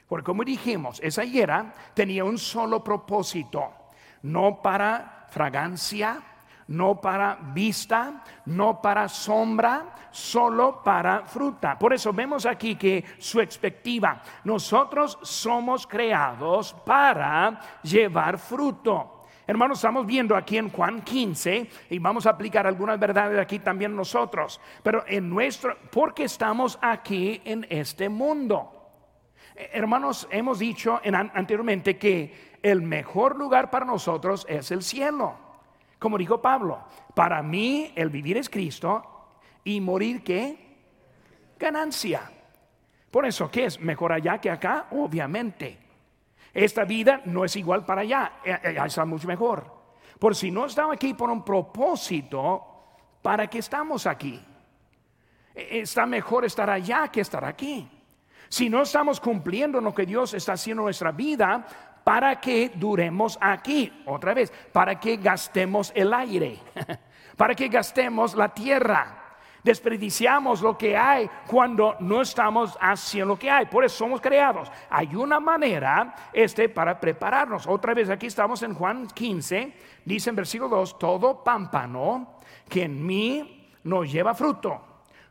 [0.08, 3.72] Porque como dijimos, esa higuera tenía un solo propósito,
[4.24, 6.20] no para fragancia,
[6.70, 11.78] no para vista, no para sombra, solo para fruta.
[11.78, 19.13] Por eso vemos aquí que su expectativa, nosotros somos creados para llevar fruto.
[19.46, 23.94] Hermanos, estamos viendo aquí en Juan 15 y vamos a aplicar algunas verdades aquí también
[23.94, 24.62] nosotros.
[24.82, 28.72] Pero en nuestro, porque estamos aquí en este mundo.
[29.56, 35.36] Eh, hermanos, hemos dicho anteriormente que el mejor lugar para nosotros es el cielo.
[36.00, 36.80] Como dijo Pablo,
[37.14, 40.58] para mí el vivir es Cristo y morir qué?
[41.60, 42.32] Ganancia.
[43.12, 43.80] Por eso, ¿qué es?
[43.80, 44.88] ¿Mejor allá que acá?
[44.92, 45.83] Obviamente.
[46.54, 49.66] Esta vida no es igual para allá, eh, eh, allá está mucho mejor.
[50.20, 52.64] Por si no estamos aquí por un propósito,
[53.22, 54.40] ¿para qué estamos aquí?
[55.56, 57.90] E, está mejor estar allá que estar aquí.
[58.50, 61.66] Si no estamos cumpliendo lo que Dios está haciendo en nuestra vida,
[62.04, 66.60] para que duremos aquí, otra vez, para que gastemos el aire,
[67.38, 69.23] para que gastemos la tierra
[69.64, 73.66] desperdiciamos lo que hay cuando no estamos haciendo lo que hay.
[73.68, 74.70] Por eso somos creados.
[74.90, 77.66] Hay una manera este, para prepararnos.
[77.66, 79.74] Otra vez aquí estamos en Juan 15,
[80.06, 84.82] dice en versículo 2, todo pámpano que en mí no lleva fruto,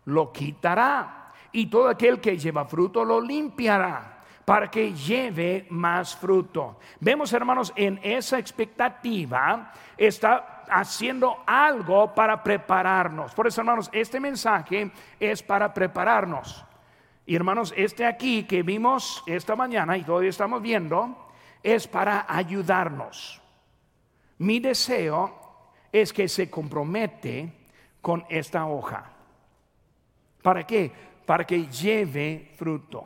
[0.07, 1.19] lo quitará.
[1.53, 6.79] Y todo aquel que lleva fruto lo limpiará para que lleve más fruto.
[7.01, 13.35] Vemos, hermanos, en esa expectativa está haciendo algo para prepararnos.
[13.35, 16.65] Por eso, hermanos, este mensaje es para prepararnos.
[17.27, 21.29] Y hermanos, este aquí que vimos esta mañana y todavía estamos viendo,
[21.63, 23.41] es para ayudarnos.
[24.39, 25.39] Mi deseo
[25.93, 27.53] es que se compromete
[28.01, 29.11] con esta hoja.
[30.43, 30.91] ¿Para qué?
[31.25, 33.05] Para que lleve fruto.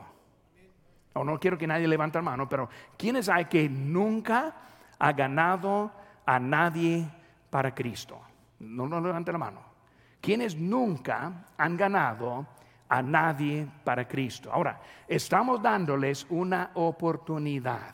[1.13, 4.55] O no quiero que nadie levante la mano, pero ¿quiénes hay que nunca
[4.97, 5.91] ha ganado
[6.25, 7.07] a nadie
[7.49, 8.19] para Cristo?
[8.59, 9.61] No, no levante la mano.
[10.21, 12.45] ¿Quiénes nunca han ganado
[12.89, 14.51] a nadie para Cristo?
[14.51, 17.93] Ahora, estamos dándoles una oportunidad.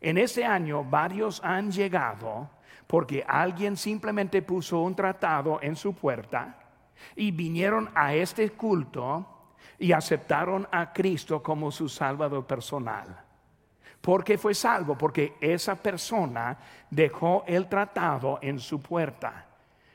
[0.00, 2.48] En este año varios han llegado
[2.86, 6.56] porque alguien simplemente puso un tratado en su puerta
[7.16, 13.27] y vinieron a este culto y aceptaron a Cristo como su salvador personal.
[14.00, 14.96] ¿Por qué fue salvo?
[14.96, 16.56] Porque esa persona
[16.90, 19.46] dejó el tratado en su puerta.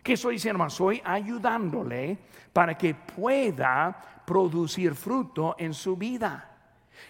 [0.03, 0.69] ¿Qué estoy diciendo?
[0.69, 2.17] Soy ayudándole
[2.51, 6.49] para que pueda producir fruto en su vida.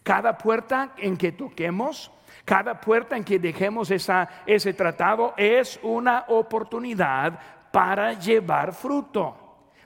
[0.04, 2.12] Cada puerta en que toquemos,
[2.46, 7.40] cada puerta en que dejemos ese tratado es una oportunidad
[7.72, 9.38] para llevar fruto.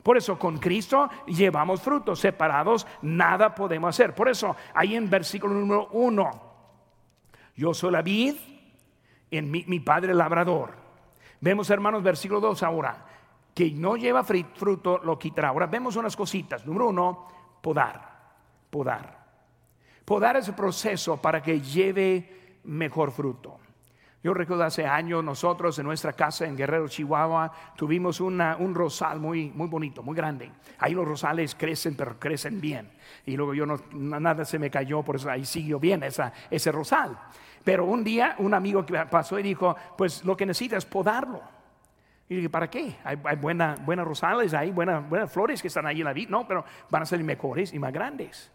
[0.04, 2.16] Por eso con Cristo llevamos fruto.
[2.16, 4.14] Separados nada podemos hacer.
[4.14, 6.47] Por eso ahí en versículo número uno,
[7.58, 8.36] yo soy la vid,
[9.30, 10.72] en mi, mi padre labrador.
[11.42, 13.06] Vemos hermanos versículo 2 ahora,
[13.54, 15.50] que no lleva fruto lo quitará.
[15.50, 16.66] Ahora vemos unas cositas.
[16.66, 17.28] Número uno,
[17.62, 18.36] podar,
[18.70, 19.26] podar.
[20.06, 23.60] Podar es el proceso para que lleve mejor fruto.
[24.24, 29.52] Yo recuerdo hace años nosotros en nuestra casa en Guerrero, Chihuahua, tuvimos un rosal muy,
[29.52, 30.52] muy bonito, muy grande.
[30.80, 32.90] Ahí los rosales crecen, pero crecen bien.
[33.26, 36.72] Y luego yo no, nada se me cayó, por eso ahí siguió bien esa, ese
[36.72, 37.18] rosal.
[37.64, 41.42] Pero un día un amigo que pasó y dijo, pues lo que necesita es podarlo.
[42.28, 42.98] Y dije, ¿para qué?
[43.04, 46.66] Hay, buenas rosales, hay buenas, buenas flores que están ahí en la vida, no, pero
[46.90, 48.52] van a ser mejores y más grandes.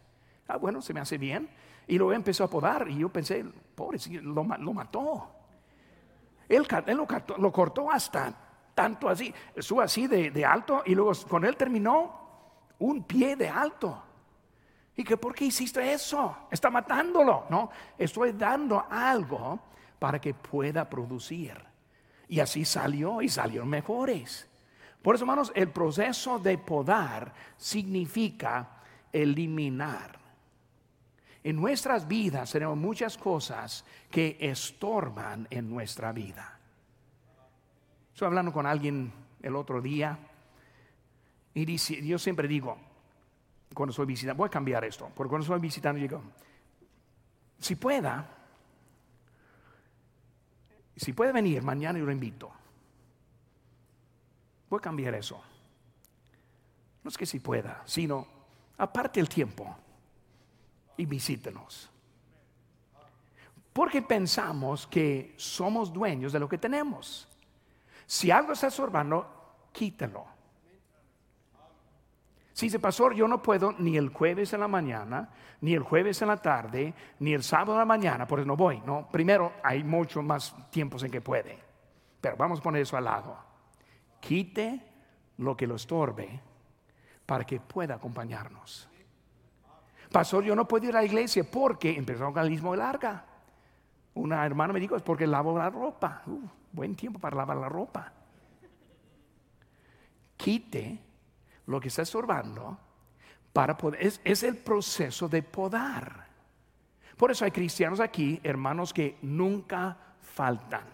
[0.49, 1.49] Ah, bueno, se me hace bien.
[1.87, 3.45] Y luego empezó a podar y yo pensé,
[3.75, 5.42] pobre, lo, lo mató.
[6.57, 6.67] Él,
[7.39, 8.35] lo, cortó hasta
[8.75, 12.21] tanto así, su así de, alto y luego con él terminó
[12.79, 14.03] un pie de alto.
[14.95, 16.37] Y que, ¿por qué hiciste eso?
[16.51, 17.47] Está matándolo.
[17.49, 19.59] No, estoy dando algo
[19.99, 21.57] para que pueda producir.
[22.29, 24.49] Y así salió y salieron mejores.
[25.01, 28.69] Por eso, hermanos, el proceso de podar significa
[29.13, 30.22] eliminar.
[31.45, 36.59] En nuestras vidas tenemos muchas cosas que estorban en nuestra vida.
[38.13, 40.19] Estoy hablando con alguien el otro día
[41.55, 41.77] y
[42.07, 42.79] yo siempre digo,
[43.75, 46.23] cuando estoy visitando, voy a cambiar esto, porque cuando estoy visitando digo,
[47.59, 48.29] si pueda,
[50.97, 52.53] si puede venir mañana yo lo invito.
[54.71, 55.43] Voy a cambiar eso.
[57.03, 58.27] No es que si pueda, sino
[58.79, 59.77] aparte el tiempo
[61.07, 61.91] visítenos.
[63.73, 67.29] Porque pensamos que somos dueños de lo que tenemos.
[68.07, 70.27] Si algo está estorbando, quítelo.
[72.53, 75.31] Si dice, pastor, yo no puedo ni el jueves en la mañana,
[75.63, 78.57] ni el jueves en la tarde, ni el sábado en la mañana, por eso no
[78.57, 78.81] voy.
[78.85, 81.59] No, primero hay mucho más tiempos en que puede.
[82.21, 83.39] Pero vamos a poner eso al lado.
[84.21, 84.81] Quite
[85.39, 86.41] lo que lo estorbe
[87.25, 88.89] para que pueda acompañarnos.
[90.13, 93.25] Pastor, yo no puedo ir a la iglesia porque empezó un de larga.
[94.15, 96.23] Una hermana me dijo, es porque lavo la ropa.
[96.71, 98.13] Buen tiempo para lavar la ropa.
[100.37, 100.99] Quite
[101.67, 102.79] lo que está estorbando
[103.53, 104.07] para poder.
[104.07, 106.27] Es, es el proceso de podar.
[107.17, 110.85] Por eso hay cristianos aquí, hermanos que nunca faltan.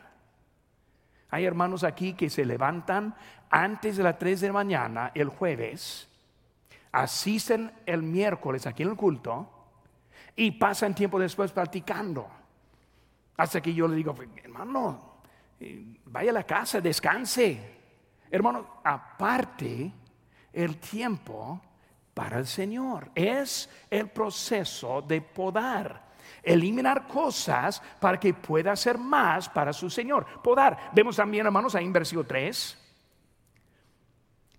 [1.30, 3.14] Hay hermanos aquí que se levantan
[3.50, 6.07] antes de las 3 de la mañana el jueves
[6.92, 9.50] asisten el miércoles aquí en el culto
[10.36, 12.28] y pasan tiempo después practicando.
[13.36, 15.20] Hasta que yo le digo, hermano,
[15.60, 17.76] eh, vaya a la casa, descanse.
[18.30, 19.92] Hermano, aparte
[20.52, 21.60] el tiempo
[22.14, 23.10] para el Señor.
[23.14, 26.08] Es el proceso de podar.
[26.42, 30.26] Eliminar cosas para que pueda hacer más para su Señor.
[30.42, 30.90] Podar.
[30.92, 32.76] Vemos también, hermanos, ahí en versículo 3.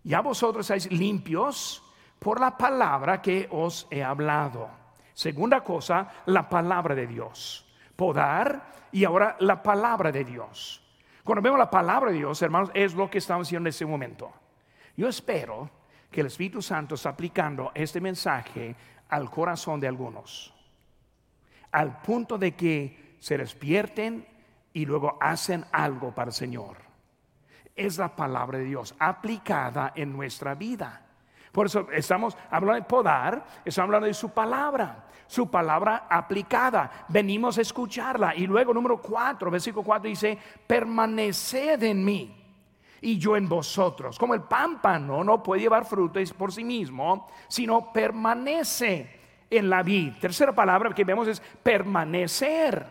[0.04, 1.84] Ya vosotros estáis limpios
[2.20, 4.70] por la palabra que os he hablado.
[5.14, 7.66] Segunda cosa, la palabra de Dios.
[7.96, 10.82] Podar y ahora la palabra de Dios.
[11.24, 14.32] Cuando vemos la palabra de Dios, hermanos, es lo que estamos haciendo en este momento.
[14.96, 15.70] Yo espero
[16.10, 18.76] que el Espíritu Santo está aplicando este mensaje
[19.10, 20.54] al corazón de algunos.
[21.72, 24.26] al punto de que se despierten
[24.74, 26.78] y luego hacen algo para el Señor.
[27.76, 31.09] Es la palabra de Dios aplicada en nuestra vida.
[31.52, 37.06] Por eso estamos hablando de podar, estamos hablando de su palabra, su palabra aplicada.
[37.08, 38.36] Venimos a escucharla.
[38.36, 40.38] Y luego, número cuatro, versículo cuatro dice:
[40.68, 42.36] permaneced en mí
[43.02, 44.20] y yo en vosotros.
[44.20, 49.20] Como el pámpano no puede llevar frutos por sí mismo, sino permanece
[49.50, 50.18] en la vida.
[50.20, 52.86] Tercera palabra que vemos es permanecer.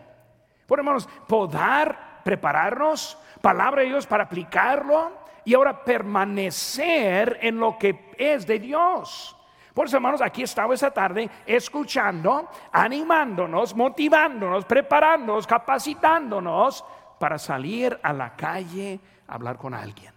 [0.67, 5.18] Por hermanos, podar, prepararnos, palabra de Dios para aplicarlo
[5.49, 9.35] y ahora permanecer en lo que es de Dios.
[9.73, 16.85] Por eso, hermanos, aquí estamos esta tarde escuchando, animándonos, motivándonos, preparándonos, capacitándonos
[17.19, 20.13] para salir a la calle a hablar con alguien,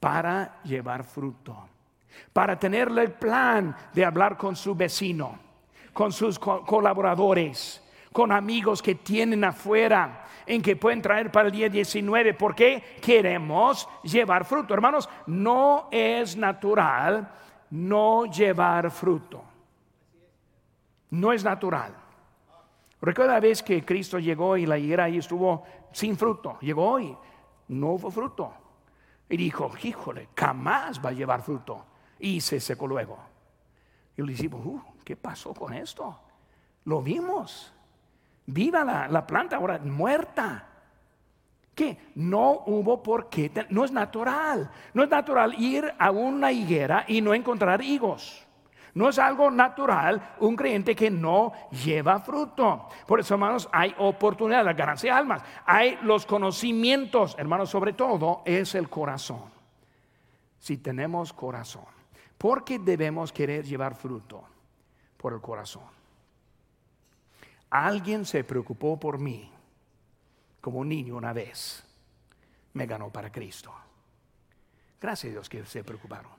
[0.00, 1.68] para llevar fruto,
[2.32, 5.38] para tenerle el plan de hablar con su vecino,
[5.92, 10.24] con sus colaboradores, con amigos que tienen afuera
[10.54, 14.74] en que pueden traer para el día 19 porque queremos llevar fruto.
[14.74, 17.28] Hermanos, no es natural
[17.72, 19.42] no llevar fruto.
[21.10, 21.94] No es natural.
[23.00, 26.58] Recuerda la vez que Cristo llegó y la higuera ahí estuvo sin fruto.
[26.60, 27.16] Llegó y
[27.68, 28.52] no hubo fruto.
[29.28, 31.84] Y dijo, híjole, jamás va a llevar fruto.
[32.18, 33.18] Y se secó luego.
[34.16, 36.20] Y le dijimos, uh, ¿qué pasó con esto?
[36.84, 37.71] Lo vimos.
[38.52, 40.68] Viva la, planta ahora muerta.
[41.74, 44.70] Que no hubo por qué, no es natural.
[44.92, 48.46] No es natural ir a una higuera y no encontrar higos.
[48.92, 52.88] No es algo natural un creyente que no lleva fruto.
[53.06, 55.42] Por eso, hermanos, hay oportunidad, la ganancia de almas.
[55.64, 59.50] Hay los conocimientos, hermanos, sobre todo es el corazón.
[60.58, 61.86] Si tenemos corazón,
[62.36, 64.44] ¿por qué debemos querer llevar fruto?
[65.16, 66.01] Por el corazón.
[67.72, 69.50] Alguien se preocupó por mí
[70.60, 71.82] como un niño una vez.
[72.74, 73.72] Me ganó para Cristo.
[75.00, 76.32] Gracias a Dios que se preocuparon.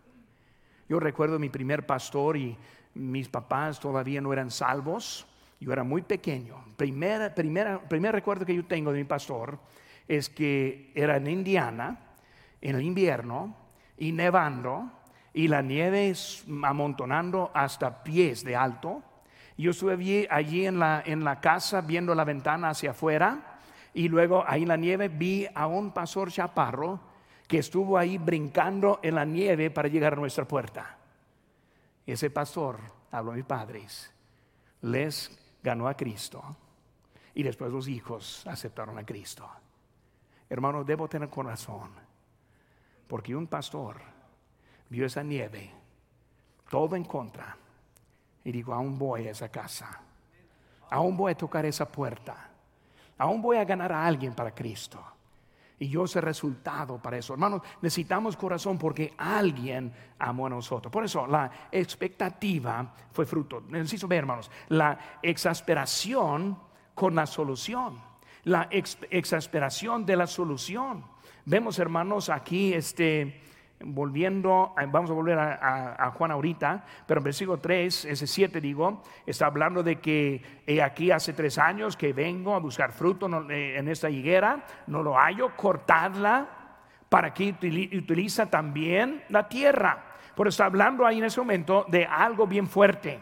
[0.88, 2.56] Yo recuerdo mi primer pastor y
[2.94, 5.26] mis papás todavía no eran salvos.
[5.60, 6.64] Yo era muy pequeño.
[6.78, 9.58] Primer, primer recuerdo que yo tengo de mi pastor
[10.08, 11.98] es que era en Indiana,
[12.62, 13.58] en el invierno,
[13.98, 14.92] y nevando,
[15.34, 16.14] y la nieve
[16.64, 19.02] amontonando hasta pies de alto
[19.58, 23.60] yo estuve allí, en, la, en la casa viendo la ventana hacia afuera
[23.94, 27.00] y luego ahí en la nieve vi a un pastor chaparro
[27.48, 30.98] que estuvo ahí brincando en la nieve para llegar a nuestra puerta.
[32.06, 32.80] Ese pastor,
[33.12, 34.12] habló a mis padres,
[34.82, 36.44] les ganó a Cristo
[37.36, 39.48] y después los hijos aceptaron a Cristo.
[40.50, 41.92] Hermano, debo tener corazón,
[43.08, 44.02] porque un pastor
[44.90, 45.72] vio esa nieve,
[46.70, 47.58] todo en contra,
[48.44, 50.02] y digo, aún voy a esa casa.
[50.90, 52.50] Aún voy a tocar esa puerta.
[53.18, 55.04] Aún voy a ganar a alguien para Cristo.
[55.80, 57.34] Y yo sé resultado para eso.
[57.34, 60.92] Hermanos, necesitamos corazón porque alguien amó a nosotros.
[60.92, 63.64] Por eso la expectativa fue fruto.
[63.70, 66.58] Necesito ver, hermanos, la exasperación
[66.94, 68.00] con la solución.
[68.44, 71.06] La exasperación de la solución.
[71.46, 73.42] Vemos, hermanos, aquí este
[73.86, 79.48] volviendo, vamos a volver a, Juan ahorita, pero en versículo 3, ese 7 digo, está
[79.48, 80.42] hablando de que
[80.84, 85.16] aquí hace tres años que vengo a buscar fruto eh, en esta higuera, no lo
[85.16, 86.48] hallo, cortadla
[87.10, 87.56] para que
[87.96, 90.04] utiliza también la tierra.
[90.36, 93.20] Por eso está hablando ahí en ese momento de algo bien fuerte.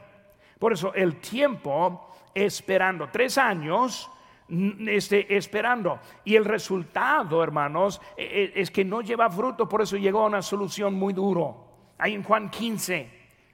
[0.58, 4.10] Por eso el tiempo esperando, tres años,
[4.88, 6.00] este, esperando.
[6.26, 10.28] Y el resultado, hermanos, e, e, es que no lleva fruto, por eso llegó a
[10.28, 11.68] una solución muy duro.
[11.98, 13.10] Ahí en Juan 15,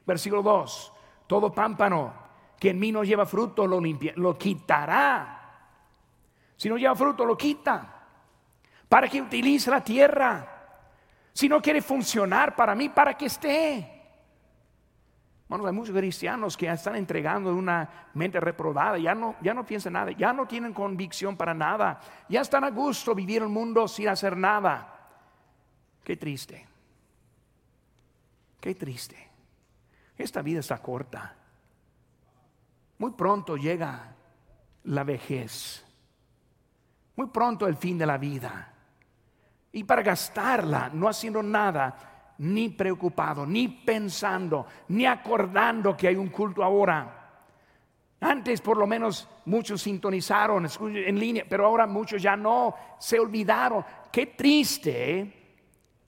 [0.06, 0.93] versículo 2,
[1.28, 2.28] todo pámpano
[2.60, 5.34] que en mí no lleva fruto lo, limpia, lo quitará.
[6.56, 7.93] Si no lleva fruto, lo quita.
[8.89, 10.54] Para que utilice la tierra.
[11.34, 13.97] Si no quiere funcionar para mí, para que esté.
[15.48, 19.93] Bueno, hay muchos cristianos que están entregando una mente reprobada, ya no, ya no piensan
[19.93, 24.10] nada, ya no tienen convicción para nada, ya están a gusto vivir el mundo sin
[24.10, 24.93] hacer nada.
[26.04, 26.68] Qué triste,
[28.60, 29.26] qué triste.
[30.18, 31.34] Esta vida está corta.
[32.98, 34.16] Muy pronto llega
[34.84, 35.86] la vejez,
[37.16, 38.74] muy pronto el fin de la vida.
[39.72, 46.30] Y para gastarla, no haciendo nada, ni preocupado, ni pensando, ni acordando que hay un
[46.30, 47.14] culto ahora.
[48.20, 53.86] Antes por lo menos muchos sintonizaron en línea, pero ahora muchos ya no, se olvidaron.
[54.12, 55.34] Qué triste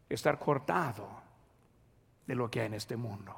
[0.10, 1.08] estar cortado
[2.26, 3.36] de lo que hay en este mundo.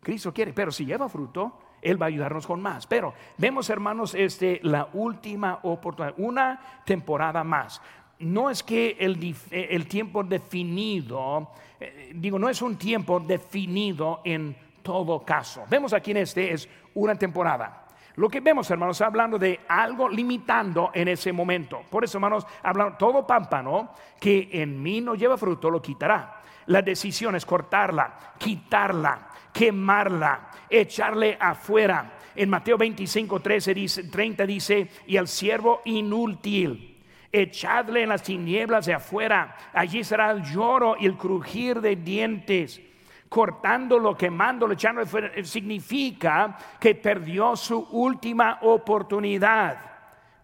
[0.00, 2.86] Cristo quiere, pero si lleva fruto, Él va a ayudarnos con más.
[2.86, 7.80] Pero vemos, hermanos, este, la última oportunidad, una temporada más.
[8.20, 11.50] No es que el, el tiempo definido,
[11.80, 15.64] eh, digo, no es un tiempo definido en todo caso.
[15.68, 17.84] Vemos aquí en este es una temporada.
[18.16, 21.82] Lo que vemos, hermanos, hablando de algo limitando en ese momento.
[21.90, 23.90] Por eso, hermanos, hablando todo pámpano
[24.20, 26.40] que en mí no lleva fruto, lo quitará.
[26.66, 32.18] La decisión es cortarla, quitarla, quemarla, echarle afuera.
[32.36, 36.93] En Mateo 25, 13 dice, 30 dice, y al siervo inútil,
[37.42, 42.80] echadle en las tinieblas de afuera, allí será el lloro y el crujir de dientes
[43.28, 45.08] cortándolo, quemándolo, echándolo
[45.42, 49.76] significa que perdió su última oportunidad.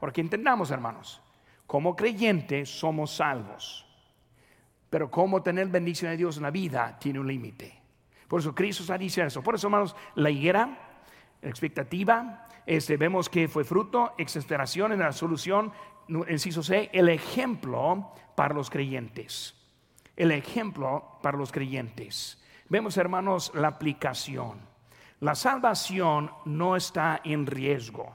[0.00, 1.22] Porque entendamos, hermanos,
[1.68, 3.86] como creyentes somos salvos.
[4.88, 7.80] Pero cómo tener bendición de Dios en la vida tiene un límite.
[8.26, 9.40] Por eso Cristo está diciendo eso.
[9.40, 10.76] Por eso, hermanos, la higuera,
[11.42, 15.72] expectativa, este, vemos que fue fruto, exasperación en la solución,
[16.28, 19.54] inciso C, el ejemplo para los creyentes.
[20.16, 22.42] El ejemplo para los creyentes.
[22.68, 24.58] Vemos, hermanos, la aplicación.
[25.20, 28.12] La salvación no está en riesgo.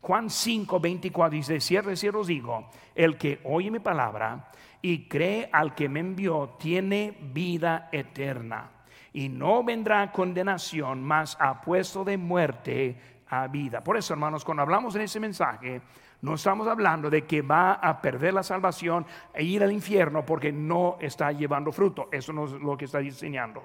[0.00, 5.48] Juan 5, 24 dice, cierto, cierto os digo, el que oye mi palabra y cree
[5.52, 8.70] al que me envió, tiene vida eterna
[9.12, 12.96] y no vendrá condenación, mas ha puesto de muerte
[13.28, 13.82] a vida.
[13.82, 15.82] Por eso, hermanos, cuando hablamos en ese mensaje,
[16.20, 20.50] no estamos hablando de que va a perder la salvación e ir al infierno porque
[20.50, 22.08] no está llevando fruto.
[22.10, 23.64] Eso no es lo que está enseñando.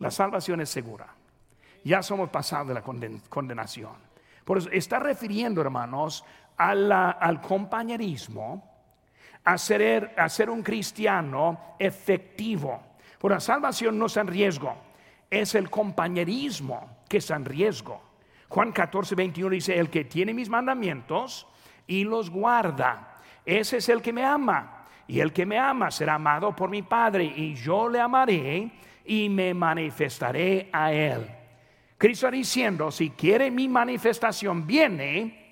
[0.00, 1.06] La salvación es segura.
[1.84, 3.92] Ya somos pasados de la condenación.
[4.44, 6.24] Por eso está refiriendo, hermanos,
[6.56, 8.78] al compañerismo,
[9.44, 12.82] a ser, un cristiano efectivo.
[13.18, 14.76] Por la salvación no está en riesgo,
[15.30, 18.02] es el compañerismo que está en riesgo.
[18.48, 21.46] Juan 14, 21 dice, el que tiene mis mandamientos
[21.88, 24.84] y los guarda, ese es el que me ama.
[25.08, 28.70] Y el que me ama será amado por mi Padre, y yo le amaré
[29.06, 31.26] y me manifestaré a Él.
[31.96, 35.48] Cristo está diciendo, si quiere mi manifestación, viene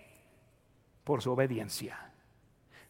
[1.02, 1.98] por su obediencia.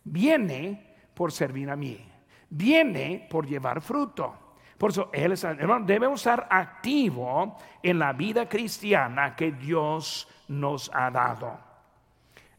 [0.03, 2.05] Viene por servir a mí.
[2.51, 4.57] Viene por llevar fruto.
[4.77, 11.11] Por eso, él hermano, debemos estar activo en la vida cristiana que Dios nos ha
[11.11, 11.66] dado.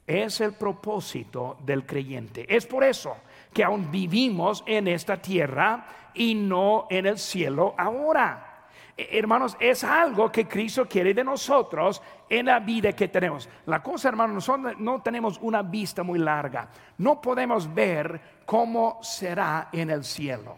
[0.08, 2.46] Es el propósito del creyente.
[2.48, 3.18] Es por eso
[3.54, 8.64] que aún vivimos en esta tierra y no en el cielo ahora.
[8.96, 13.50] Eh, hermanos, es algo que Cristo quiere de nosotros en la vida que tenemos.
[13.66, 14.50] La cosa, hermanos,
[14.80, 16.70] no tenemos una vista muy larga.
[16.98, 20.56] No podemos ver cómo será en el cielo.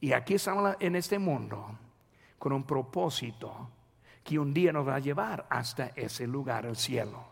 [0.00, 1.78] Y aquí estamos en este mundo
[2.38, 3.68] con un propósito
[4.24, 7.24] que un día nos va a llevar hasta ese lugar, el cielo.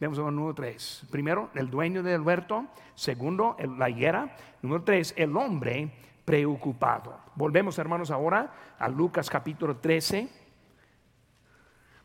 [0.00, 1.06] Vemos el número 3.
[1.10, 2.66] Primero, el dueño del huerto.
[2.94, 4.36] Segundo, la higuera.
[4.62, 5.90] Número 3, el hombre
[6.24, 7.18] preocupado.
[7.34, 10.28] Volvemos, hermanos, ahora a Lucas capítulo 13.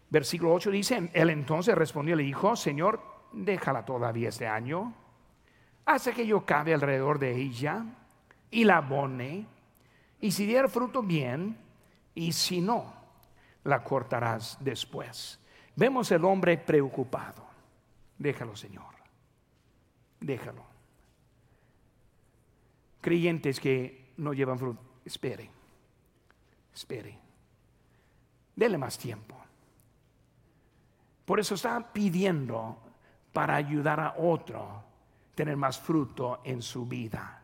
[0.10, 3.02] Versículo 8 dice, él entonces respondió, le dijo, Señor,
[3.34, 4.94] déjala todavía este año,
[5.86, 7.84] hace que yo cabe alrededor de ella
[8.52, 9.48] y la abone,
[10.22, 11.58] y si diera fruto bien,
[12.14, 12.94] y si no,
[13.64, 15.40] la cortarás después.
[15.76, 17.44] Vemos el hombre preocupado.
[18.18, 18.94] Déjalo, Señor.
[20.20, 20.64] Déjalo.
[23.02, 25.50] Creyentes que no llevan fruto, espere.
[26.74, 27.18] Espere.
[28.56, 29.36] Dele más tiempo.
[31.26, 32.78] Por eso está pidiendo
[33.32, 34.84] para ayudar a otro
[35.36, 37.42] tener más fruto en su vida.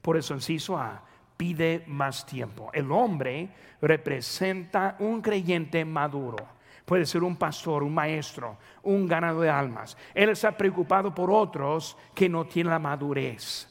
[0.00, 1.02] Por eso, inciso A,
[1.36, 2.70] pide más tiempo.
[2.72, 3.48] El hombre
[3.80, 6.36] representa un creyente maduro.
[6.84, 9.96] Puede ser un pastor, un maestro, un ganador de almas.
[10.14, 13.68] Él está preocupado por otros que no tienen la madurez.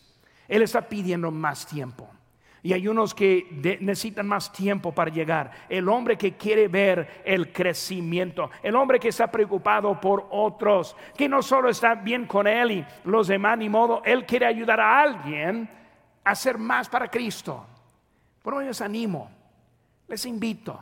[0.47, 2.09] Él está pidiendo más tiempo.
[2.61, 5.51] Y hay unos que necesitan más tiempo para llegar.
[5.69, 8.49] El hombre que quiere ver el crecimiento.
[8.63, 10.95] El hombre que está preocupado por otros.
[11.15, 14.01] Que no solo está bien con él y los demás ni modo.
[14.03, 15.69] Él quiere ayudar a alguien
[16.25, 17.65] hacer más para Cristo.
[18.41, 19.29] Por hoy les animo.
[20.07, 20.77] Les invito.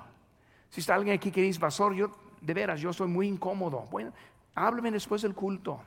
[0.69, 3.87] Si está alguien aquí que dice, pastor, yo de veras, yo soy muy incómodo.
[3.91, 4.11] Bueno,
[4.55, 5.79] hábleme después del culto.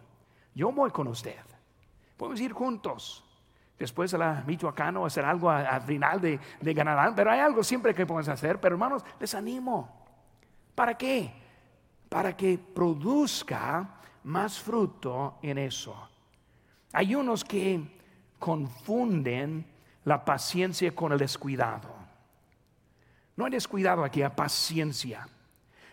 [0.54, 1.36] Yo voy con usted.
[2.16, 3.24] Podemos ir juntos.
[3.78, 7.14] Después de la Michoacano, hacer algo al final de, de ganar.
[7.14, 8.59] Pero hay algo siempre que podemos hacer.
[8.61, 10.07] Pero hermanos, les animo.
[10.74, 11.32] ¿Para qué?
[12.09, 16.09] Para que produzca más fruto en eso.
[16.92, 17.95] Hay unos que
[18.39, 19.66] confunden
[20.05, 21.95] la paciencia con el descuidado.
[23.37, 25.28] No hay descuidado aquí, hay paciencia.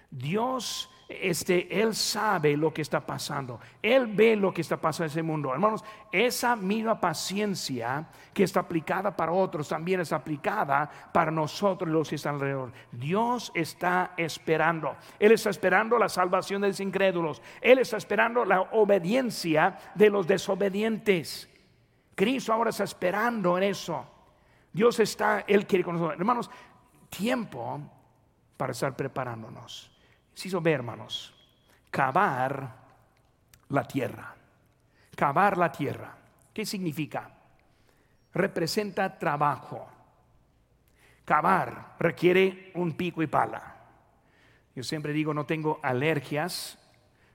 [0.09, 3.59] Dios este, Él sabe lo que está pasando.
[3.81, 5.53] Él ve lo que está pasando en ese mundo.
[5.53, 12.09] Hermanos, esa misma paciencia que está aplicada para otros también es aplicada para nosotros los
[12.09, 12.71] que están alrededor.
[12.91, 14.95] Dios está esperando.
[15.19, 17.41] Él está esperando la salvación de los incrédulos.
[17.61, 21.49] Él está esperando la obediencia de los desobedientes.
[22.15, 24.05] Cristo ahora está esperando en eso.
[24.71, 26.19] Dios está, Él quiere con nosotros.
[26.19, 26.49] Hermanos,
[27.09, 27.79] tiempo
[28.57, 29.91] para estar preparándonos.
[30.43, 31.33] Hizo ver, hermanos,
[31.91, 32.75] cavar
[33.69, 34.35] la tierra.
[35.15, 36.15] Cavar la tierra.
[36.53, 37.29] ¿Qué significa?
[38.33, 39.87] Representa trabajo.
[41.25, 43.75] Cavar requiere un pico y pala.
[44.75, 46.79] Yo siempre digo, no tengo alergias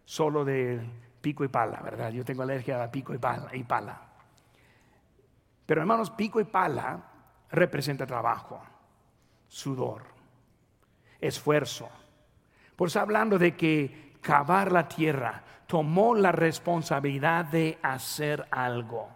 [0.05, 0.81] solo de
[1.21, 2.11] pico y pala, ¿verdad?
[2.11, 3.55] Yo tengo alergia a pico y pala.
[3.55, 4.08] Y pala.
[5.69, 7.05] Pero hermanos, pico y pala
[7.53, 8.61] representa trabajo,
[9.47, 10.03] sudor,
[11.21, 11.89] esfuerzo
[12.79, 19.09] por eso hablando de que cavar la tierra tomó la responsabilidad de hacer algo.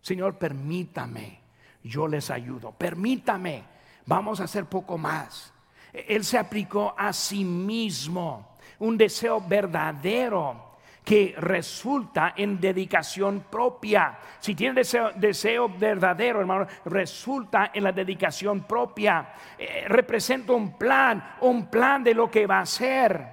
[0.00, 1.38] Señor, permítame,
[1.84, 2.72] yo les ayudo.
[2.72, 3.62] Permítame,
[4.04, 5.54] vamos a hacer poco más.
[5.92, 10.71] Él se aplicó a sí mismo un deseo verdadero
[11.04, 14.18] que resulta en dedicación propia.
[14.38, 19.32] Si tiene deseo, deseo verdadero, hermano, resulta en la dedicación propia.
[19.58, 23.26] Eh, representa un plan, un plan de lo que va a hacer.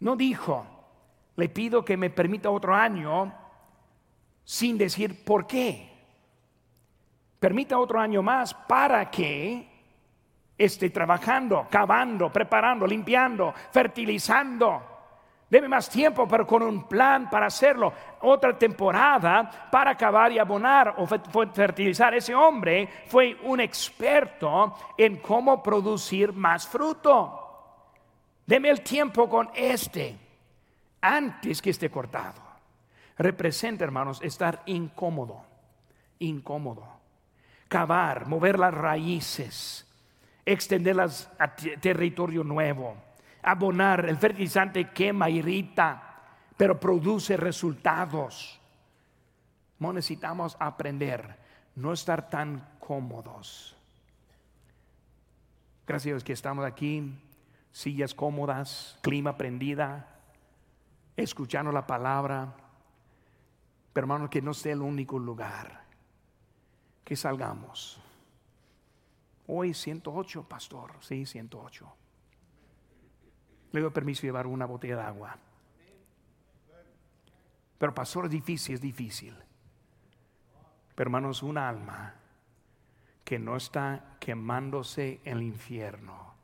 [0.00, 0.64] No dijo,
[1.34, 3.34] le pido que me permita otro año
[4.44, 5.88] sin decir por qué.
[7.40, 9.68] Permita otro año más para que
[10.56, 14.97] esté trabajando, cavando, preparando, limpiando, fertilizando
[15.50, 17.92] Debe más tiempo, pero con un plan para hacerlo.
[18.20, 22.14] Otra temporada para acabar y abonar o fertilizar.
[22.14, 27.46] Ese hombre fue un experto en cómo producir más fruto.
[28.44, 30.16] Deme el tiempo con este
[31.00, 32.42] antes que esté cortado.
[33.16, 35.42] Representa, hermanos, estar incómodo,
[36.18, 36.86] incómodo.
[37.68, 39.86] Cavar, mover las raíces,
[40.44, 43.07] extenderlas a territorio nuevo
[43.48, 46.02] abonar, el fertilizante quema, irrita,
[46.56, 48.60] pero produce resultados.
[49.78, 51.36] No necesitamos aprender,
[51.76, 53.76] no estar tan cómodos.
[55.86, 57.18] Gracias que estamos aquí,
[57.72, 60.20] sillas cómodas, clima prendida,
[61.16, 62.54] escuchando la palabra.
[63.92, 65.84] Pero hermano, que no sea el único lugar.
[67.04, 68.00] Que salgamos.
[69.46, 70.92] Hoy 108, pastor.
[71.00, 72.07] Sí, 108
[73.72, 75.36] le doy permiso de llevar una botella de agua.
[77.78, 79.34] Pero pastor, es difícil, es difícil.
[80.94, 82.14] Pero hermanos, un alma
[83.24, 86.34] que no está quemándose en el infierno,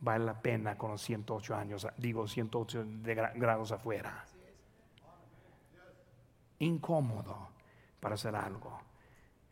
[0.00, 2.84] vale la pena con los 108 años, digo 108
[3.34, 4.24] grados afuera.
[6.60, 7.48] Incómodo
[7.98, 8.78] para hacer algo.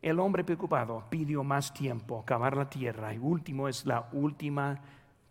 [0.01, 4.79] El hombre preocupado pidió más tiempo, cavar la tierra y último es la última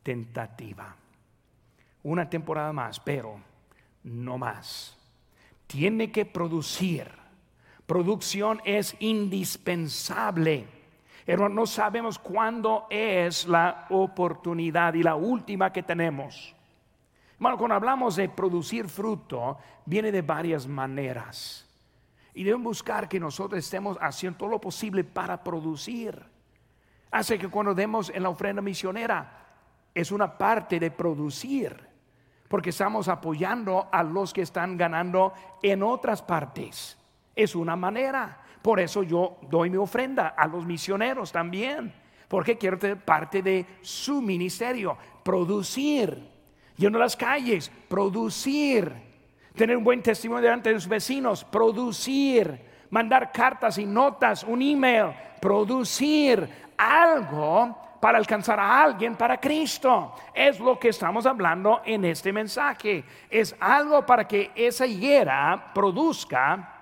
[0.01, 0.97] tentativa
[2.03, 3.39] una temporada más, pero
[4.03, 4.97] no más.
[5.67, 7.07] Tiene que producir.
[7.85, 10.67] Producción es indispensable.
[11.25, 16.53] Pero no sabemos cuándo es la oportunidad y la última que tenemos.
[17.39, 21.65] Bueno, cuando hablamos de producir fruto, viene de varias maneras.
[22.33, 26.21] Y deben buscar que nosotros estemos haciendo todo lo posible para producir.
[27.11, 29.39] Hace que cuando demos en la ofrenda misionera,
[29.93, 31.92] es una parte de producir
[32.53, 35.33] porque estamos apoyando a los que están ganando
[35.63, 36.95] en otras partes.
[37.35, 38.43] Es una manera.
[38.61, 41.91] Por eso yo doy mi ofrenda a los misioneros también,
[42.27, 46.29] porque quiero ser parte de su ministerio, producir,
[46.77, 48.93] lleno las calles, producir,
[49.55, 52.55] tener un buen testimonio delante de sus vecinos, producir,
[52.91, 55.07] mandar cartas y notas, un email,
[55.41, 56.47] producir
[56.77, 60.13] algo para alcanzar a alguien para Cristo.
[60.33, 63.05] Es lo que estamos hablando en este mensaje.
[63.29, 66.81] Es algo para que esa higuera produzca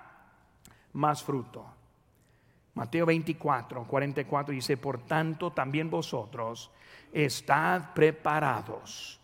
[0.94, 1.64] más fruto.
[2.74, 6.72] Mateo 24, 44 dice, por tanto también vosotros
[7.12, 9.20] estad preparados,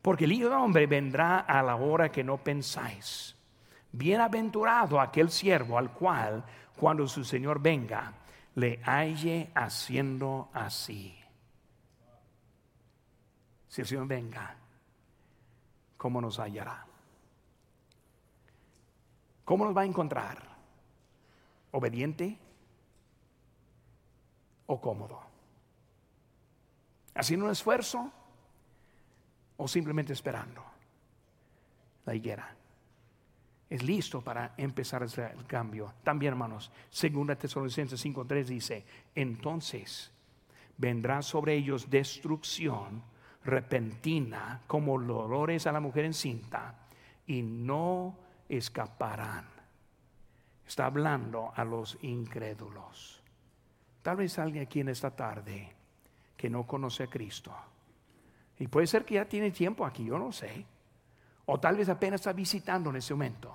[0.00, 3.36] porque el Hijo del Hombre vendrá a la hora que no pensáis.
[3.92, 6.42] Bienaventurado aquel siervo al cual,
[6.78, 8.14] cuando su Señor venga,
[8.54, 11.21] le halle haciendo así
[13.72, 14.54] si el Señor venga,
[15.96, 16.84] ¿cómo nos hallará?
[19.46, 20.46] ¿Cómo nos va a encontrar?
[21.70, 22.38] ¿Obediente
[24.66, 25.22] o cómodo?
[27.14, 28.12] ¿Haciendo un esfuerzo
[29.56, 30.62] o simplemente esperando.
[32.04, 32.54] La higuera
[33.70, 35.94] es listo para empezar el cambio.
[36.04, 40.12] También, hermanos, segunda Tesalonicenses 5:3 dice, entonces
[40.76, 43.10] vendrá sobre ellos destrucción
[43.44, 46.74] repentina como dolores a la mujer encinta
[47.26, 48.16] y no
[48.48, 49.46] escaparán.
[50.66, 53.22] Está hablando a los incrédulos.
[54.02, 55.72] Tal vez alguien aquí en esta tarde
[56.36, 57.54] que no conoce a Cristo.
[58.58, 60.64] Y puede ser que ya tiene tiempo aquí, yo no sé.
[61.46, 63.52] O tal vez apenas está visitando en ese momento.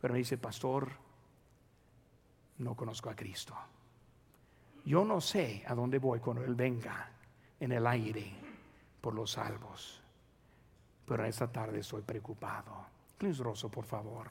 [0.00, 0.90] Pero me dice, pastor,
[2.58, 3.54] no conozco a Cristo.
[4.84, 7.08] Yo no sé a dónde voy cuando Él venga
[7.60, 8.51] en el aire
[9.02, 10.00] por los salvos.
[11.04, 12.86] Pero esta tarde estoy preocupado.
[13.18, 13.38] Clis
[13.70, 14.30] por favor.